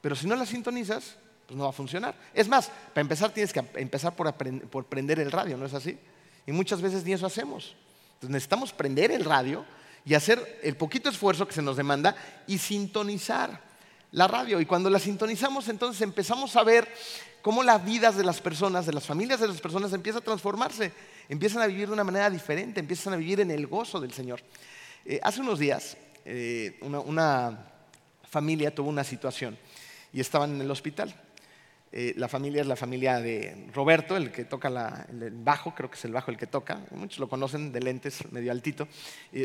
[0.00, 1.16] Pero si no la sintonizas,
[1.46, 2.14] pues no va a funcionar.
[2.32, 5.98] Es más, para empezar tienes que empezar por, por prender el radio, ¿no es así?
[6.50, 7.76] Y muchas veces ni eso hacemos.
[8.14, 9.64] Entonces necesitamos prender el radio
[10.04, 12.16] y hacer el poquito esfuerzo que se nos demanda
[12.48, 13.60] y sintonizar
[14.10, 14.60] la radio.
[14.60, 16.92] Y cuando la sintonizamos, entonces empezamos a ver
[17.40, 20.92] cómo las vidas de las personas, de las familias de las personas, empieza a transformarse,
[21.28, 24.42] empiezan a vivir de una manera diferente, empiezan a vivir en el gozo del Señor.
[25.04, 27.64] Eh, hace unos días, eh, una
[28.28, 29.56] familia tuvo una situación
[30.12, 31.14] y estaban en el hospital.
[31.92, 35.96] Eh, la familia es la familia de Roberto, el que toca el bajo, creo que
[35.96, 36.80] es el bajo el que toca.
[36.92, 38.86] Muchos lo conocen, de lentes, medio altito.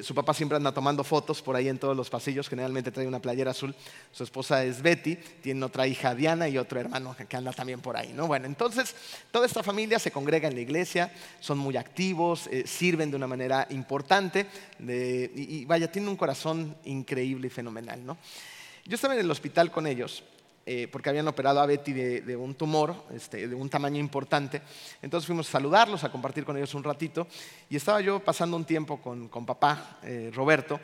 [0.03, 3.19] su papá siempre anda tomando fotos por ahí en todos los pasillos, generalmente trae una
[3.19, 3.73] playera azul.
[4.11, 7.97] Su esposa es Betty, tiene otra hija Diana y otro hermano que anda también por
[7.97, 8.13] ahí.
[8.13, 8.27] ¿no?
[8.27, 8.95] Bueno, entonces
[9.31, 13.27] toda esta familia se congrega en la iglesia, son muy activos, eh, sirven de una
[13.27, 14.45] manera importante
[14.79, 18.05] y, y, vaya, tienen un corazón increíble y fenomenal.
[18.05, 18.17] ¿no?
[18.85, 20.23] Yo estaba en el hospital con ellos
[20.67, 24.63] eh, porque habían operado a Betty de, un tumor, este, de un tamaño importante.
[24.99, 27.27] Entonces fuimos a saludarlos, a compartir con ellos un ratito,
[27.69, 30.79] y estaba yo pasando un tiempo con, papá, eh, Roberto,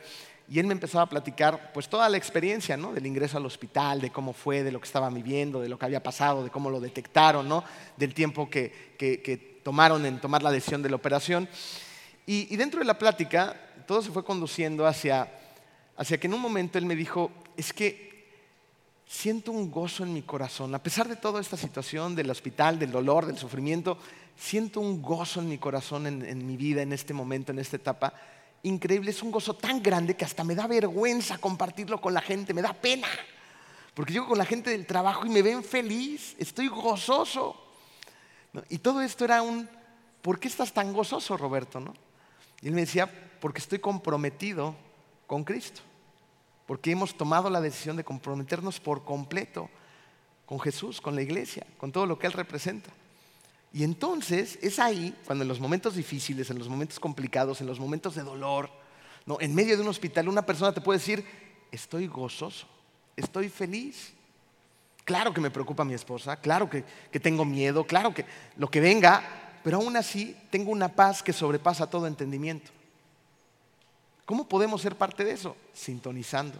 [0.48, 2.92] y él me empezaba a platicar pues toda la experiencia, ¿no?
[2.92, 5.86] Del ingreso al hospital, de cómo fue, de lo que estaba viviendo, de lo que
[5.86, 7.64] había pasado, de cómo lo detectaron, ¿no?
[7.96, 8.92] Del tiempo que,
[9.64, 11.48] tomaron en tomar la decisión de la operación.
[12.24, 15.28] Y, dentro de la plática, todo se fue conduciendo hacia,
[15.96, 18.11] hacia que en un momento él me dijo, es que
[19.12, 20.74] siento un gozo en mi corazón.
[20.74, 23.98] A pesar de toda esta situación del hospital, del dolor, del sufrimiento,
[24.36, 28.14] siento un gozo en mi corazón, en, mi vida, en este momento, en esta etapa.
[28.62, 32.54] Increíble, es un gozo tan grande que hasta me da vergüenza compartirlo con la gente,
[32.54, 33.06] me da pena.
[33.92, 37.54] Porque llego con la gente del trabajo y me ven feliz, estoy gozoso.
[38.70, 39.68] Y todo esto era un,
[40.22, 41.80] ¿por qué estás tan gozoso, Roberto?
[41.80, 41.92] ¿no?
[42.62, 44.74] Y él me decía, porque estoy comprometido
[45.26, 45.82] con Cristo
[46.66, 49.68] porque hemos tomado la decisión de comprometernos por completo
[50.46, 52.90] con Jesús, con la iglesia, con todo lo que Él representa.
[53.72, 57.80] Y entonces es ahí, cuando en los momentos difíciles, en los momentos complicados, en los
[57.80, 58.70] momentos de dolor,
[59.24, 59.40] ¿no?
[59.40, 61.24] en medio de un hospital, una persona te puede decir,
[61.70, 62.66] estoy gozoso,
[63.16, 64.12] estoy feliz.
[65.04, 68.80] Claro que me preocupa mi esposa, claro que, que tengo miedo, claro que lo que
[68.80, 69.22] venga,
[69.64, 72.70] pero aún así tengo una paz que sobrepasa todo entendimiento.
[74.24, 75.56] ¿Cómo podemos ser parte de eso?
[75.72, 76.58] Sintonizando.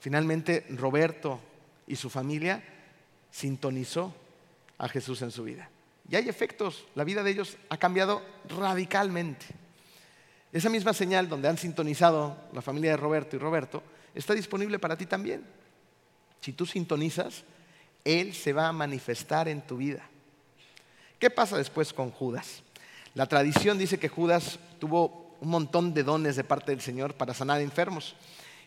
[0.00, 1.40] Finalmente, Roberto
[1.86, 2.62] y su familia
[3.30, 4.14] sintonizó
[4.78, 5.68] a Jesús en su vida.
[6.08, 9.46] Y hay efectos, la vida de ellos ha cambiado radicalmente.
[10.52, 13.82] Esa misma señal donde han sintonizado la familia de Roberto y Roberto
[14.14, 15.44] está disponible para ti también.
[16.40, 17.42] Si tú sintonizas,
[18.04, 20.08] Él se va a manifestar en tu vida.
[21.18, 22.62] ¿Qué pasa después con Judas?
[23.14, 27.34] La tradición dice que Judas tuvo un montón de dones de parte del Señor para
[27.34, 28.14] sanar enfermos.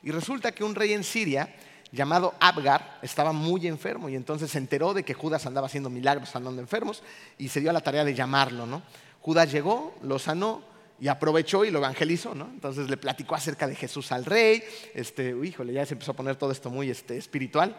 [0.04, 1.54] Y resulta que un rey en Siria
[1.92, 6.30] llamado Abgar estaba muy enfermo y entonces se enteró de que Judas andaba haciendo milagros
[6.30, 7.04] sanando enfermos
[7.38, 8.66] y se dio a la tarea de llamarlo.
[8.66, 8.84] ¿no?
[9.22, 10.62] Judas llegó, lo sanó
[11.00, 12.36] y aprovechó y lo evangelizó.
[12.36, 12.46] ¿no?
[12.46, 14.64] Entonces le platicó acerca de Jesús al rey.
[14.94, 17.78] Este, híjole, ya se empezó a poner todo esto muy este, espiritual.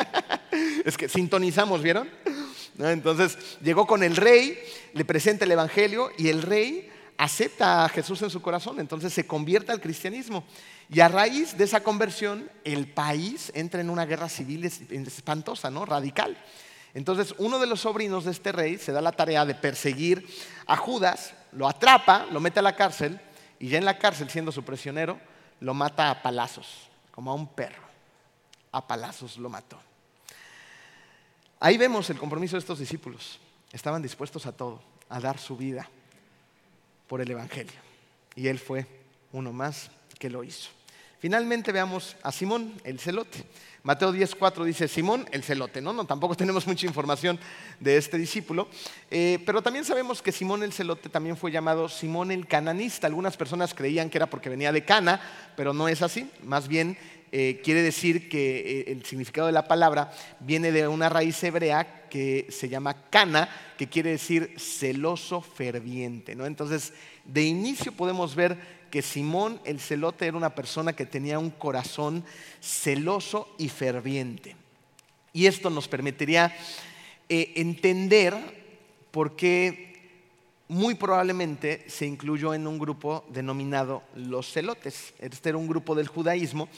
[0.84, 2.08] es que sintonizamos, ¿vieron?
[2.78, 4.56] Entonces llegó con el rey,
[4.94, 9.26] le presenta el evangelio y el rey acepta a Jesús en su corazón, entonces se
[9.26, 10.44] convierte al cristianismo.
[10.88, 15.84] Y a raíz de esa conversión, el país entra en una guerra civil espantosa, ¿no?
[15.84, 16.38] Radical.
[16.94, 20.26] Entonces, uno de los sobrinos de este rey se da la tarea de perseguir
[20.66, 23.20] a Judas, lo atrapa, lo mete a la cárcel,
[23.58, 25.20] y ya en la cárcel, siendo su prisionero,
[25.60, 27.82] lo mata a palazos, como a un perro.
[28.70, 29.78] A palazos lo mató.
[31.58, 33.40] Ahí vemos el compromiso de estos discípulos.
[33.72, 35.90] Estaban dispuestos a todo, a dar su vida
[37.08, 37.80] por el Evangelio.
[38.36, 38.86] Y él fue
[39.32, 40.70] uno más que lo hizo.
[41.18, 43.44] Finalmente veamos a Simón, el celote.
[43.82, 45.80] Mateo 10.4 dice Simón, el celote.
[45.80, 45.92] ¿no?
[45.92, 47.40] no tampoco tenemos mucha información
[47.80, 48.68] de este discípulo,
[49.10, 53.06] eh, pero también sabemos que Simón el celote también fue llamado Simón el cananista.
[53.06, 55.20] Algunas personas creían que era porque venía de Cana,
[55.56, 56.30] pero no es así.
[56.44, 56.96] Más bien
[57.30, 60.10] eh, quiere decir que eh, el significado de la palabra
[60.40, 66.34] viene de una raíz hebrea que se llama cana, que quiere decir celoso ferviente.
[66.34, 66.46] ¿no?
[66.46, 66.92] Entonces,
[67.24, 72.24] de inicio podemos ver que Simón el celote era una persona que tenía un corazón
[72.60, 74.56] celoso y ferviente.
[75.32, 76.56] Y esto nos permitiría
[77.28, 78.34] eh, entender
[79.10, 79.88] por qué
[80.68, 85.14] muy probablemente se incluyó en un grupo denominado los celotes.
[85.18, 86.68] Este era un grupo del judaísmo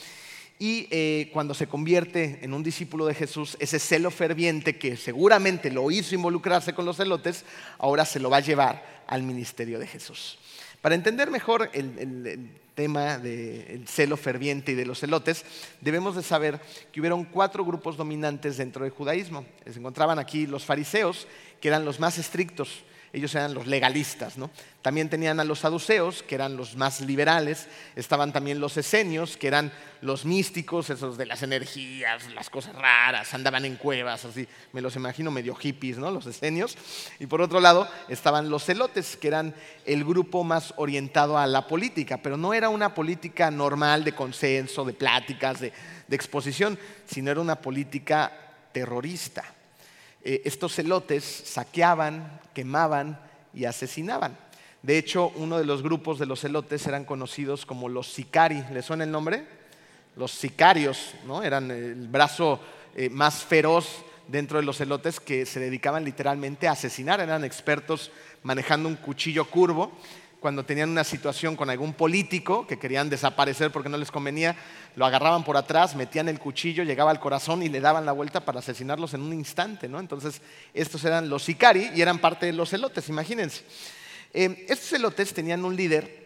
[0.60, 5.70] y eh, cuando se convierte en un discípulo de Jesús, ese celo ferviente que seguramente
[5.70, 7.46] lo hizo involucrarse con los celotes,
[7.78, 10.38] ahora se lo va a llevar al ministerio de Jesús.
[10.82, 15.46] Para entender mejor el, tema del celo ferviente y de los celotes,
[15.80, 16.60] debemos de saber
[16.92, 19.46] que hubieron cuatro grupos dominantes dentro del judaísmo.
[19.64, 21.26] Se encontraban aquí los fariseos,
[21.60, 24.36] que eran los más estrictos, ellos eran los legalistas.
[24.36, 24.50] ¿no?
[24.82, 29.48] También tenían a los saduceos, que eran los más liberales, estaban también los esenios, que
[29.48, 34.80] eran los místicos, esos de las energías, las cosas raras, andaban en cuevas, así, me
[34.80, 36.10] los imagino medio hippies, ¿no?
[36.10, 36.76] los esenios.
[37.18, 41.66] Y por otro lado estaban los celotes, que eran el grupo más orientado a la
[41.66, 45.72] política, pero no era una política normal de consenso, de pláticas, de
[46.10, 48.32] exposición, sino era una política
[48.72, 49.44] terrorista.
[50.22, 53.18] Eh, estos celotes saqueaban, quemaban
[53.54, 54.36] y asesinaban.
[54.82, 58.62] De hecho, uno de los grupos de los celotes eran conocidos como los sicari.
[58.72, 59.44] ¿Le suena el nombre?
[60.16, 61.42] Los sicarios, ¿no?
[61.42, 62.60] Eran el brazo
[62.96, 67.20] eh, más feroz dentro de los celotes que se dedicaban literalmente a asesinar.
[67.20, 68.10] Eran expertos
[68.42, 69.92] manejando un cuchillo curvo
[70.40, 74.56] cuando tenían una situación con algún político que querían desaparecer porque no les convenía,
[74.96, 78.44] lo agarraban por atrás, metían el cuchillo, llegaba al corazón y le daban la vuelta
[78.44, 79.88] para asesinarlos en un instante.
[79.88, 80.00] ¿no?
[80.00, 80.40] Entonces,
[80.72, 83.62] estos eran los sicari y eran parte de los celotes, imagínense.
[84.32, 86.19] Eh, estos celotes tenían un líder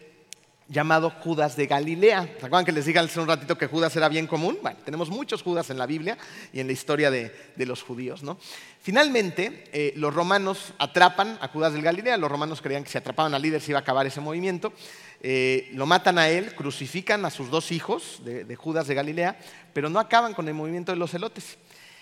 [0.67, 2.23] llamado Judas de Galilea.
[2.23, 4.57] ¿Se acuerdan que les dije hace un ratito que Judas era bien común?
[4.61, 6.17] Bueno, tenemos muchos Judas en la Biblia
[6.51, 8.23] y en la historia de, los judíos.
[8.23, 8.37] ¿no?
[8.81, 12.17] Finalmente, eh, los romanos atrapan a Judas de Galilea.
[12.17, 14.73] Los romanos creían que si atrapaban al líder se iba a acabar ese movimiento.
[15.21, 19.39] Eh, lo matan a él, crucifican a sus dos hijos de, Judas de Galilea,
[19.73, 21.57] pero no acaban con el movimiento de los celotes.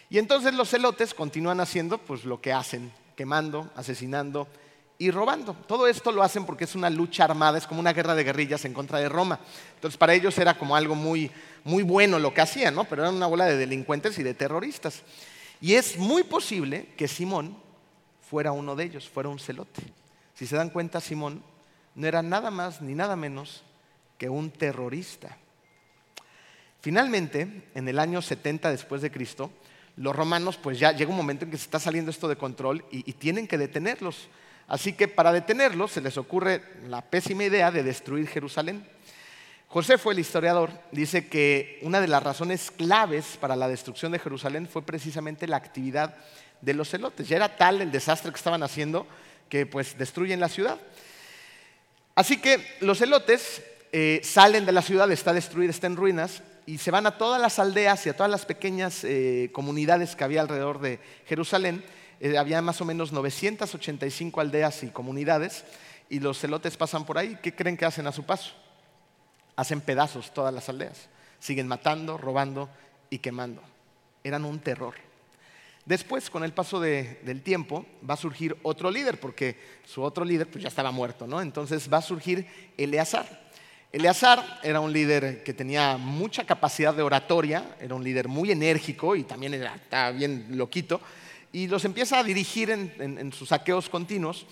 [0.10, 4.48] Y entonces los celotes continúan haciendo pues, lo que hacen, quemando, asesinando,
[4.98, 5.54] y robando.
[5.68, 8.66] Todo esto lo hacen porque es una lucha armada, es como una guerra de guerrillas
[8.66, 9.40] en contra de Roma.
[9.76, 11.32] Entonces para ellos era como algo muy,
[11.64, 12.84] muy bueno lo que hacían, ¿no?
[12.86, 15.04] pero eran una bola de delincuentes y de terroristas.
[15.62, 17.58] Y es muy posible que Simón
[18.30, 19.82] fuera uno de ellos, fuera un celote.
[20.36, 21.44] Si se dan cuenta, Simón
[21.96, 23.64] no era nada más ni nada menos
[24.18, 25.38] que un terrorista.
[26.82, 29.52] Finalmente, en el año 70 después de Cristo,
[29.96, 32.84] los romanos, pues ya llega un momento en que se está saliendo esto de control
[32.92, 34.28] y, y tienen que detenerlos.
[34.68, 38.88] Así que para detenerlos se les ocurre la pésima idea de destruir Jerusalén.
[39.68, 44.20] José fue el historiador, dice que una de las razones claves para la destrucción de
[44.20, 46.16] Jerusalén fue precisamente la actividad
[46.62, 47.28] de los celotes.
[47.28, 49.08] Ya era tal el desastre que estaban haciendo
[49.50, 50.80] que pues destruyen la ciudad.
[52.16, 56.78] Así que los celotes eh, salen de la ciudad, está destruida, está en ruinas, y
[56.78, 60.42] se van a todas las aldeas y a todas las pequeñas eh, comunidades que había
[60.42, 61.84] alrededor de Jerusalén
[62.20, 65.66] eh, había más o menos 985 aldeas y comunidades
[66.10, 67.38] y los celotes pasan por ahí.
[67.42, 68.52] ¿Qué creen que hacen a su paso?
[69.56, 71.10] Hacen pedazos todas las aldeas.
[71.40, 72.70] Siguen matando, robando
[73.10, 73.62] y quemando.
[74.24, 74.96] Eran un terror.
[75.86, 80.48] Después, con el paso del tiempo, va a surgir otro líder, porque su otro líder
[80.48, 81.42] pues, ya estaba muerto, ¿no?
[81.42, 82.48] Entonces va a surgir
[82.78, 83.44] Eleazar.
[83.92, 89.16] Eleazar era un líder que tenía mucha capacidad de oratoria, era un líder muy enérgico
[89.16, 91.02] y también era, estaba bien loquito,
[91.54, 94.48] y los empieza a dirigir en, sus saqueos continuos.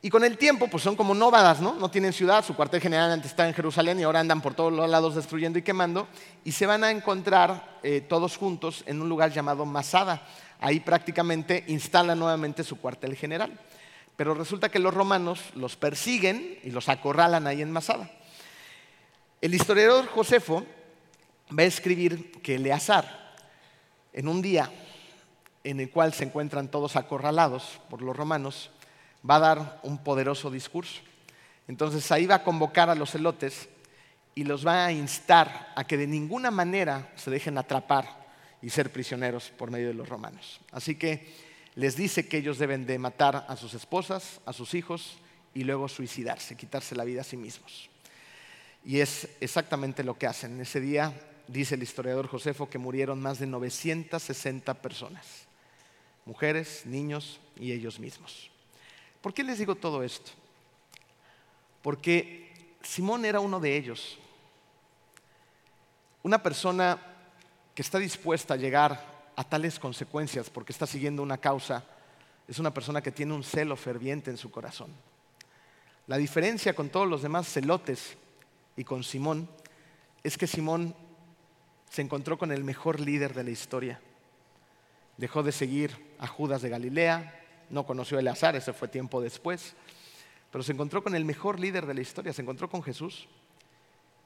[0.00, 1.74] Y con el tiempo, pues son como nómadas, ¿no?
[1.74, 4.72] No tienen ciudad, su cuartel general antes estaba en Jerusalén y ahora andan por todos
[4.72, 6.06] los lados destruyendo y quemando.
[6.44, 10.26] Y se van a encontrar eh, todos juntos en un lugar llamado Masada.
[10.60, 13.58] Ahí prácticamente instalan nuevamente su cuartel general.
[14.16, 18.08] Pero resulta que los romanos los persiguen y los acorralan ahí en Masada.
[19.40, 20.64] El historiador Josefo
[21.50, 23.34] va a escribir que Eleazar,
[24.12, 24.70] en un día,
[25.64, 28.70] en el cual se encuentran todos acorralados por los romanos,
[29.28, 31.00] va a dar un poderoso discurso.
[31.68, 33.68] Entonces ahí va a convocar a los celotes
[34.34, 38.22] y los va a instar a que de ninguna manera se dejen atrapar
[38.60, 40.60] y ser prisioneros por medio de los romanos.
[40.72, 41.34] Así que
[41.74, 45.18] les dice que ellos deben de matar a sus esposas, a sus hijos
[45.54, 47.88] y luego suicidarse, quitarse la vida a sí mismos.
[48.84, 50.54] Y es exactamente lo que hacen.
[50.54, 51.12] En ese día
[51.46, 55.46] dice el historiador Josefo que murieron más de 960 personas
[56.24, 58.50] mujeres, niños y ellos mismos.
[59.20, 60.32] ¿Por qué les digo todo esto?
[61.82, 64.18] Porque Simón era uno de ellos.
[66.22, 66.98] Una persona
[67.74, 71.84] que está dispuesta a llegar a tales consecuencias porque está siguiendo una causa
[72.46, 74.90] es una persona que tiene un celo ferviente en su corazón.
[76.06, 78.16] La diferencia con todos los demás celotes
[78.76, 79.48] y con Simón
[80.22, 80.94] es que Simón
[81.90, 84.00] se encontró con el mejor líder de la historia
[85.16, 87.34] dejó de seguir a Judas de Galilea,
[87.68, 89.74] no conoció a Eleazar, ese fue tiempo después,
[90.52, 93.26] pero se encontró con el mejor líder de la historia, se encontró con Jesús.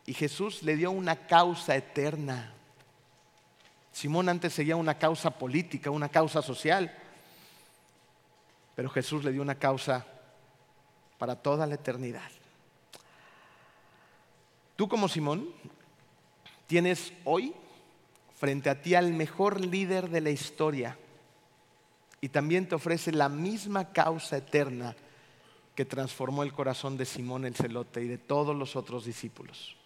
[0.05, 2.53] Y Jesús le dio una causa eterna.
[3.93, 6.95] Simón antes seguía una causa política, una causa social,
[8.75, 10.07] pero Jesús le dio una causa
[11.17, 12.31] para toda la eternidad.
[14.77, 15.49] Tú como Simón
[16.67, 17.55] tienes hoy
[18.35, 20.99] frente a ti al mejor líder de la historia
[22.27, 24.97] y también te ofrece la misma causa eterna
[25.77, 29.77] que transformó el corazón de Simón el celote y de todos los otros discípulos.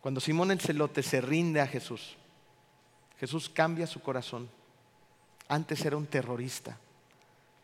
[0.00, 2.14] Cuando Simón el celote se rinde a Jesús,
[3.18, 4.48] Jesús cambia su corazón.
[5.48, 6.78] Antes era un terrorista,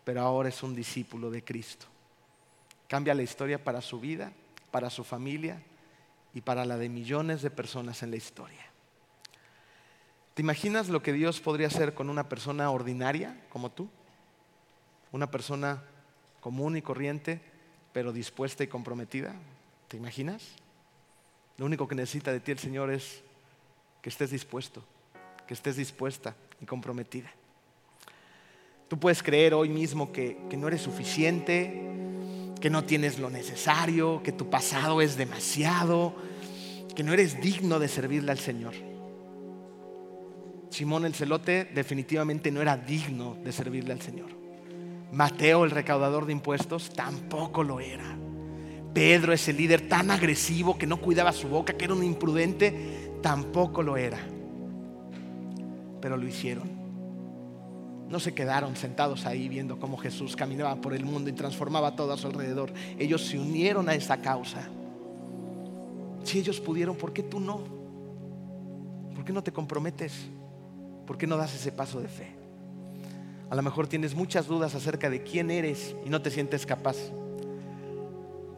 [0.02, 1.86] pero ahora es un discípulo de Cristo.
[2.88, 4.32] Cambia la historia para su vida,
[4.72, 5.62] para su familia
[6.34, 8.73] y para la de millones de personas en la historia.
[10.34, 13.88] ¿Te imaginas lo que Dios podría hacer con una persona ordinaria como tú?
[15.12, 15.84] Una persona
[16.40, 17.40] común y corriente,
[17.92, 19.32] pero dispuesta y comprometida.
[19.86, 20.42] ¿Te imaginas?
[21.56, 23.22] Lo único que necesita de ti el Señor es
[24.02, 24.82] que estés dispuesto,
[25.46, 27.30] que estés dispuesta y comprometida.
[28.88, 31.80] Tú puedes creer hoy mismo que, que no eres suficiente,
[32.60, 36.12] que no tienes lo necesario, que tu pasado es demasiado,
[36.96, 38.74] que no eres digno de servirle al Señor.
[40.74, 44.30] Simón el celote definitivamente no era digno de servirle al Señor.
[45.12, 48.18] Mateo el recaudador de impuestos tampoco lo era.
[48.92, 53.84] Pedro ese líder tan agresivo que no cuidaba su boca, que era un imprudente, tampoco
[53.84, 54.18] lo era.
[56.00, 56.68] Pero lo hicieron.
[58.08, 62.12] No se quedaron sentados ahí viendo cómo Jesús caminaba por el mundo y transformaba todo
[62.12, 62.72] a su alrededor.
[62.98, 64.68] Ellos se unieron a esa causa.
[66.24, 67.62] Si ellos pudieron, ¿por qué tú no?
[69.14, 70.30] ¿Por qué no te comprometes?
[71.06, 72.28] ¿Por qué no das ese paso de fe?
[73.50, 76.96] A lo mejor tienes muchas dudas acerca de quién eres y no te sientes capaz.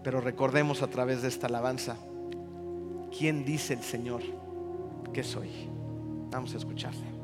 [0.02, 1.96] Pero recordemos a través de esta alabanza,
[3.16, 4.22] ¿quién dice el Señor
[5.12, 5.50] que soy?
[6.30, 7.15] Vamos a escucharle.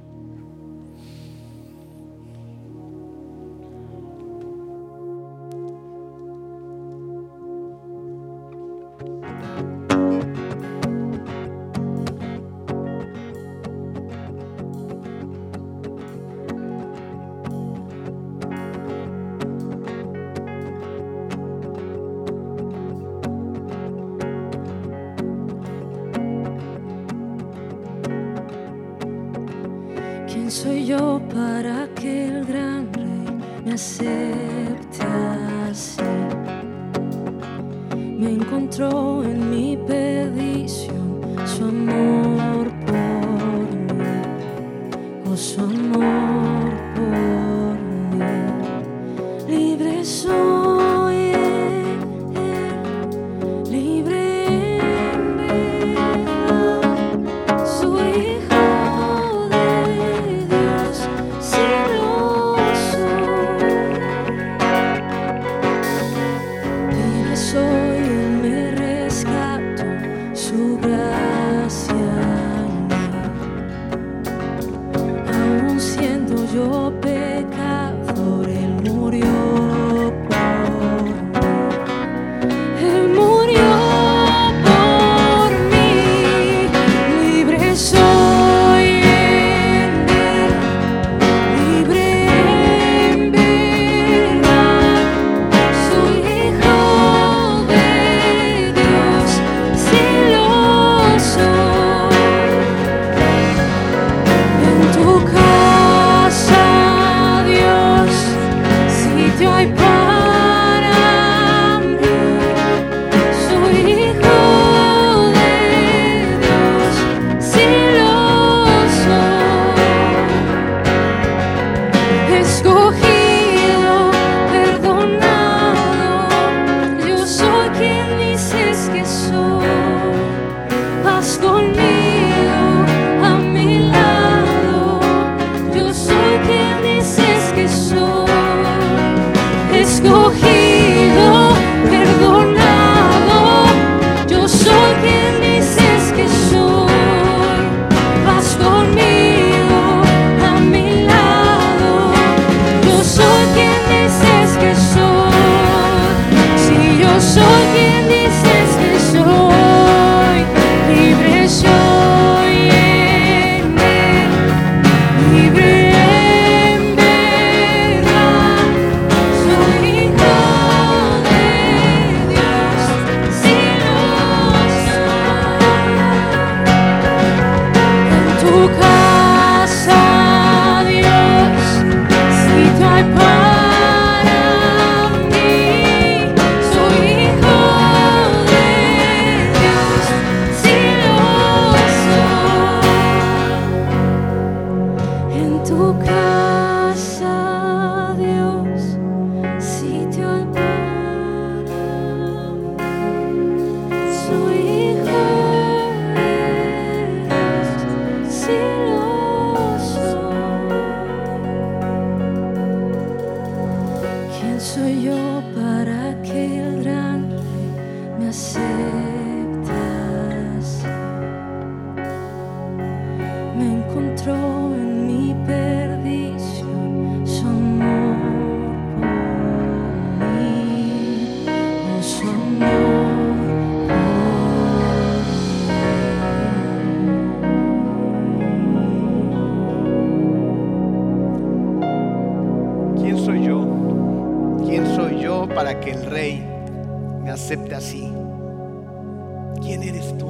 [248.00, 250.28] ¿Quién eres tú?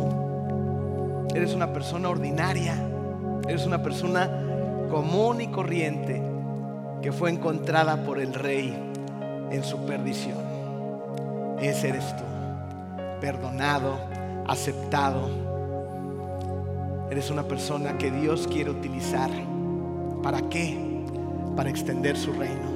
[1.35, 2.75] Eres una persona ordinaria,
[3.49, 4.29] eres una persona
[4.91, 6.23] común y corriente
[7.01, 8.75] que fue encontrada por el rey
[9.51, 10.39] en su perdición.
[11.61, 12.25] Ese eres tú,
[13.21, 13.99] perdonado,
[14.47, 15.29] aceptado.
[17.11, 19.31] Eres una persona que Dios quiere utilizar.
[20.23, 20.79] ¿Para qué?
[21.57, 22.72] Para extender su reino.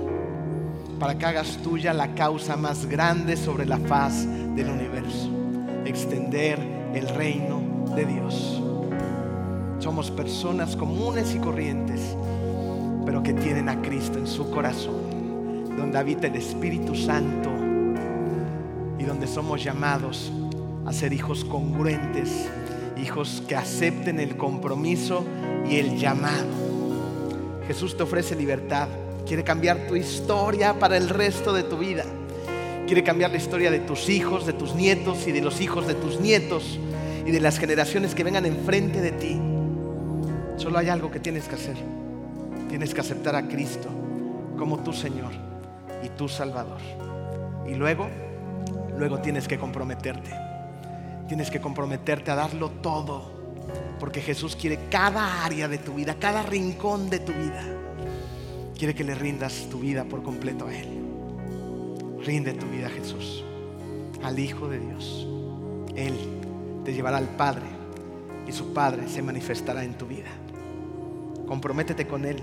[0.99, 5.31] Para que hagas tuya la causa más grande sobre la faz del universo.
[5.85, 6.59] Extender
[6.95, 7.61] el reino
[7.95, 8.63] de Dios.
[9.79, 12.17] Somos personas comunes y corrientes,
[13.05, 17.51] pero que tienen a Cristo en su corazón, donde habita el Espíritu Santo
[18.99, 20.33] y donde somos llamados
[20.87, 22.49] a ser hijos congruentes,
[22.97, 25.25] hijos que acepten el compromiso
[25.69, 26.47] y el llamado.
[27.67, 28.89] Jesús te ofrece libertad,
[29.27, 32.05] quiere cambiar tu historia para el resto de tu vida.
[32.87, 35.95] Quiere cambiar la historia de tus hijos, de tus nietos y de los hijos de
[35.95, 36.79] tus nietos
[37.27, 39.41] y de las generaciones que vengan enfrente de ti.
[40.57, 41.77] Solo hay algo que tienes que hacer.
[42.69, 43.89] Tienes que aceptar a Cristo
[44.57, 45.33] como tu Señor
[46.05, 46.81] y tu Salvador.
[47.67, 48.09] Y luego,
[48.97, 50.31] luego tienes que comprometerte.
[51.27, 53.35] Tienes que comprometerte a darlo todo.
[53.99, 57.65] Porque Jesús quiere cada área de tu vida, cada rincón de tu vida.
[58.79, 60.87] Quiere que le rindas tu vida por completo a Él.
[62.23, 63.43] Rinde tu vida a Jesús,
[64.23, 65.27] al Hijo de Dios.
[65.95, 66.15] Él
[66.85, 67.65] te llevará al Padre
[68.47, 70.29] y su Padre se manifestará en tu vida.
[71.47, 72.37] Comprométete con Él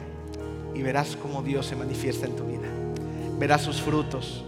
[0.73, 2.67] y verás cómo Dios se manifiesta en tu vida.
[3.37, 4.43] Verás sus frutos.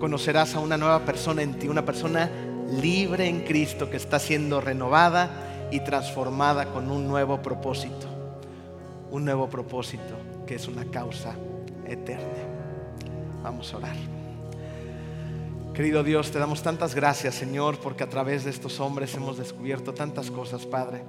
[0.00, 2.28] Conocerás a una nueva persona en ti, una persona
[2.82, 8.08] libre en Cristo que está siendo renovada y transformada con un nuevo propósito.
[9.10, 11.34] Un nuevo propósito que es una causa
[11.86, 12.24] eterna.
[13.42, 13.96] Vamos a orar.
[15.74, 19.92] Querido Dios, te damos tantas gracias, Señor, porque a través de estos hombres hemos descubierto
[19.92, 21.02] tantas cosas, Padre.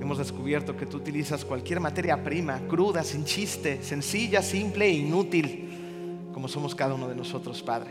[0.00, 6.28] Hemos descubierto que tú utilizas cualquier materia prima, cruda, sin chiste, sencilla, simple e inútil,
[6.34, 7.90] como somos cada uno de nosotros, Padre.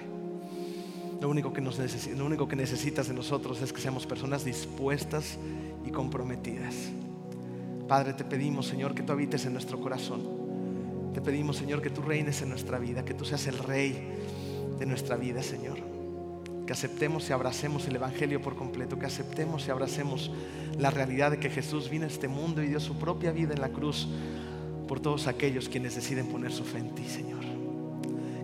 [1.21, 5.37] Lo único que, nos lo único que necesitas de nosotros es que seamos personas dispuestas
[5.85, 6.75] y comprometidas.
[7.87, 10.44] Padre, te pedimos, Señor, que tú habites en nuestro corazón.
[11.15, 14.17] Te pedimos, Señor, que tú reines en nuestra vida, que tú seas el rey
[14.77, 15.77] de nuestra vida, Señor.
[16.67, 20.29] Que aceptemos y abracemos el Evangelio por completo, que aceptemos y abracemos
[20.77, 23.61] la realidad de que Jesús vino a este mundo y dio su propia vida en
[23.61, 24.09] la cruz
[24.89, 27.45] por todos aquellos quienes deciden poner su fe en ti, Señor.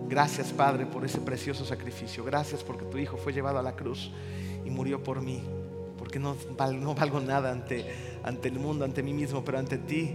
[0.08, 2.24] Gracias, Padre, por ese precioso sacrificio.
[2.24, 4.10] Gracias porque tu Hijo fue llevado a la cruz
[4.64, 5.42] y murió por mí,
[5.98, 6.36] porque no,
[6.80, 7.84] no valgo nada ante,
[8.24, 10.12] ante el mundo, ante mí mismo, pero ante ti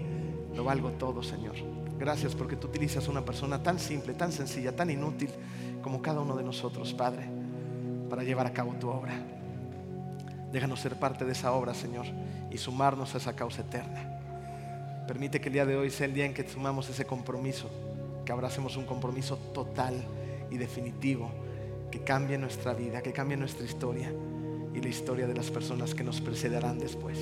[0.56, 1.77] lo valgo todo, Señor.
[2.00, 5.32] Gracias porque tú utilizas una persona tan simple, tan sencilla, tan inútil
[5.82, 7.28] como cada uno de nosotros, Padre,
[8.10, 9.14] para llevar a cabo tu obra.
[10.52, 12.06] Déjanos ser parte de esa obra, Señor,
[12.52, 14.14] y sumarnos a esa causa eterna.
[15.08, 17.70] Permite que el día de hoy sea el día en que sumamos ese compromiso,
[18.26, 19.96] que abracemos un compromiso total
[20.52, 21.32] y definitivo,
[21.90, 24.14] que cambie nuestra vida, que cambie nuestra historia
[24.74, 27.18] y la historia de las personas que nos precederán después.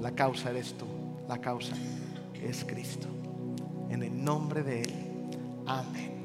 [0.00, 0.86] La causa eres tú,
[1.28, 1.76] la causa
[2.42, 3.17] es Cristo.
[3.90, 4.92] En el nombre de Él.
[5.66, 6.17] Amén.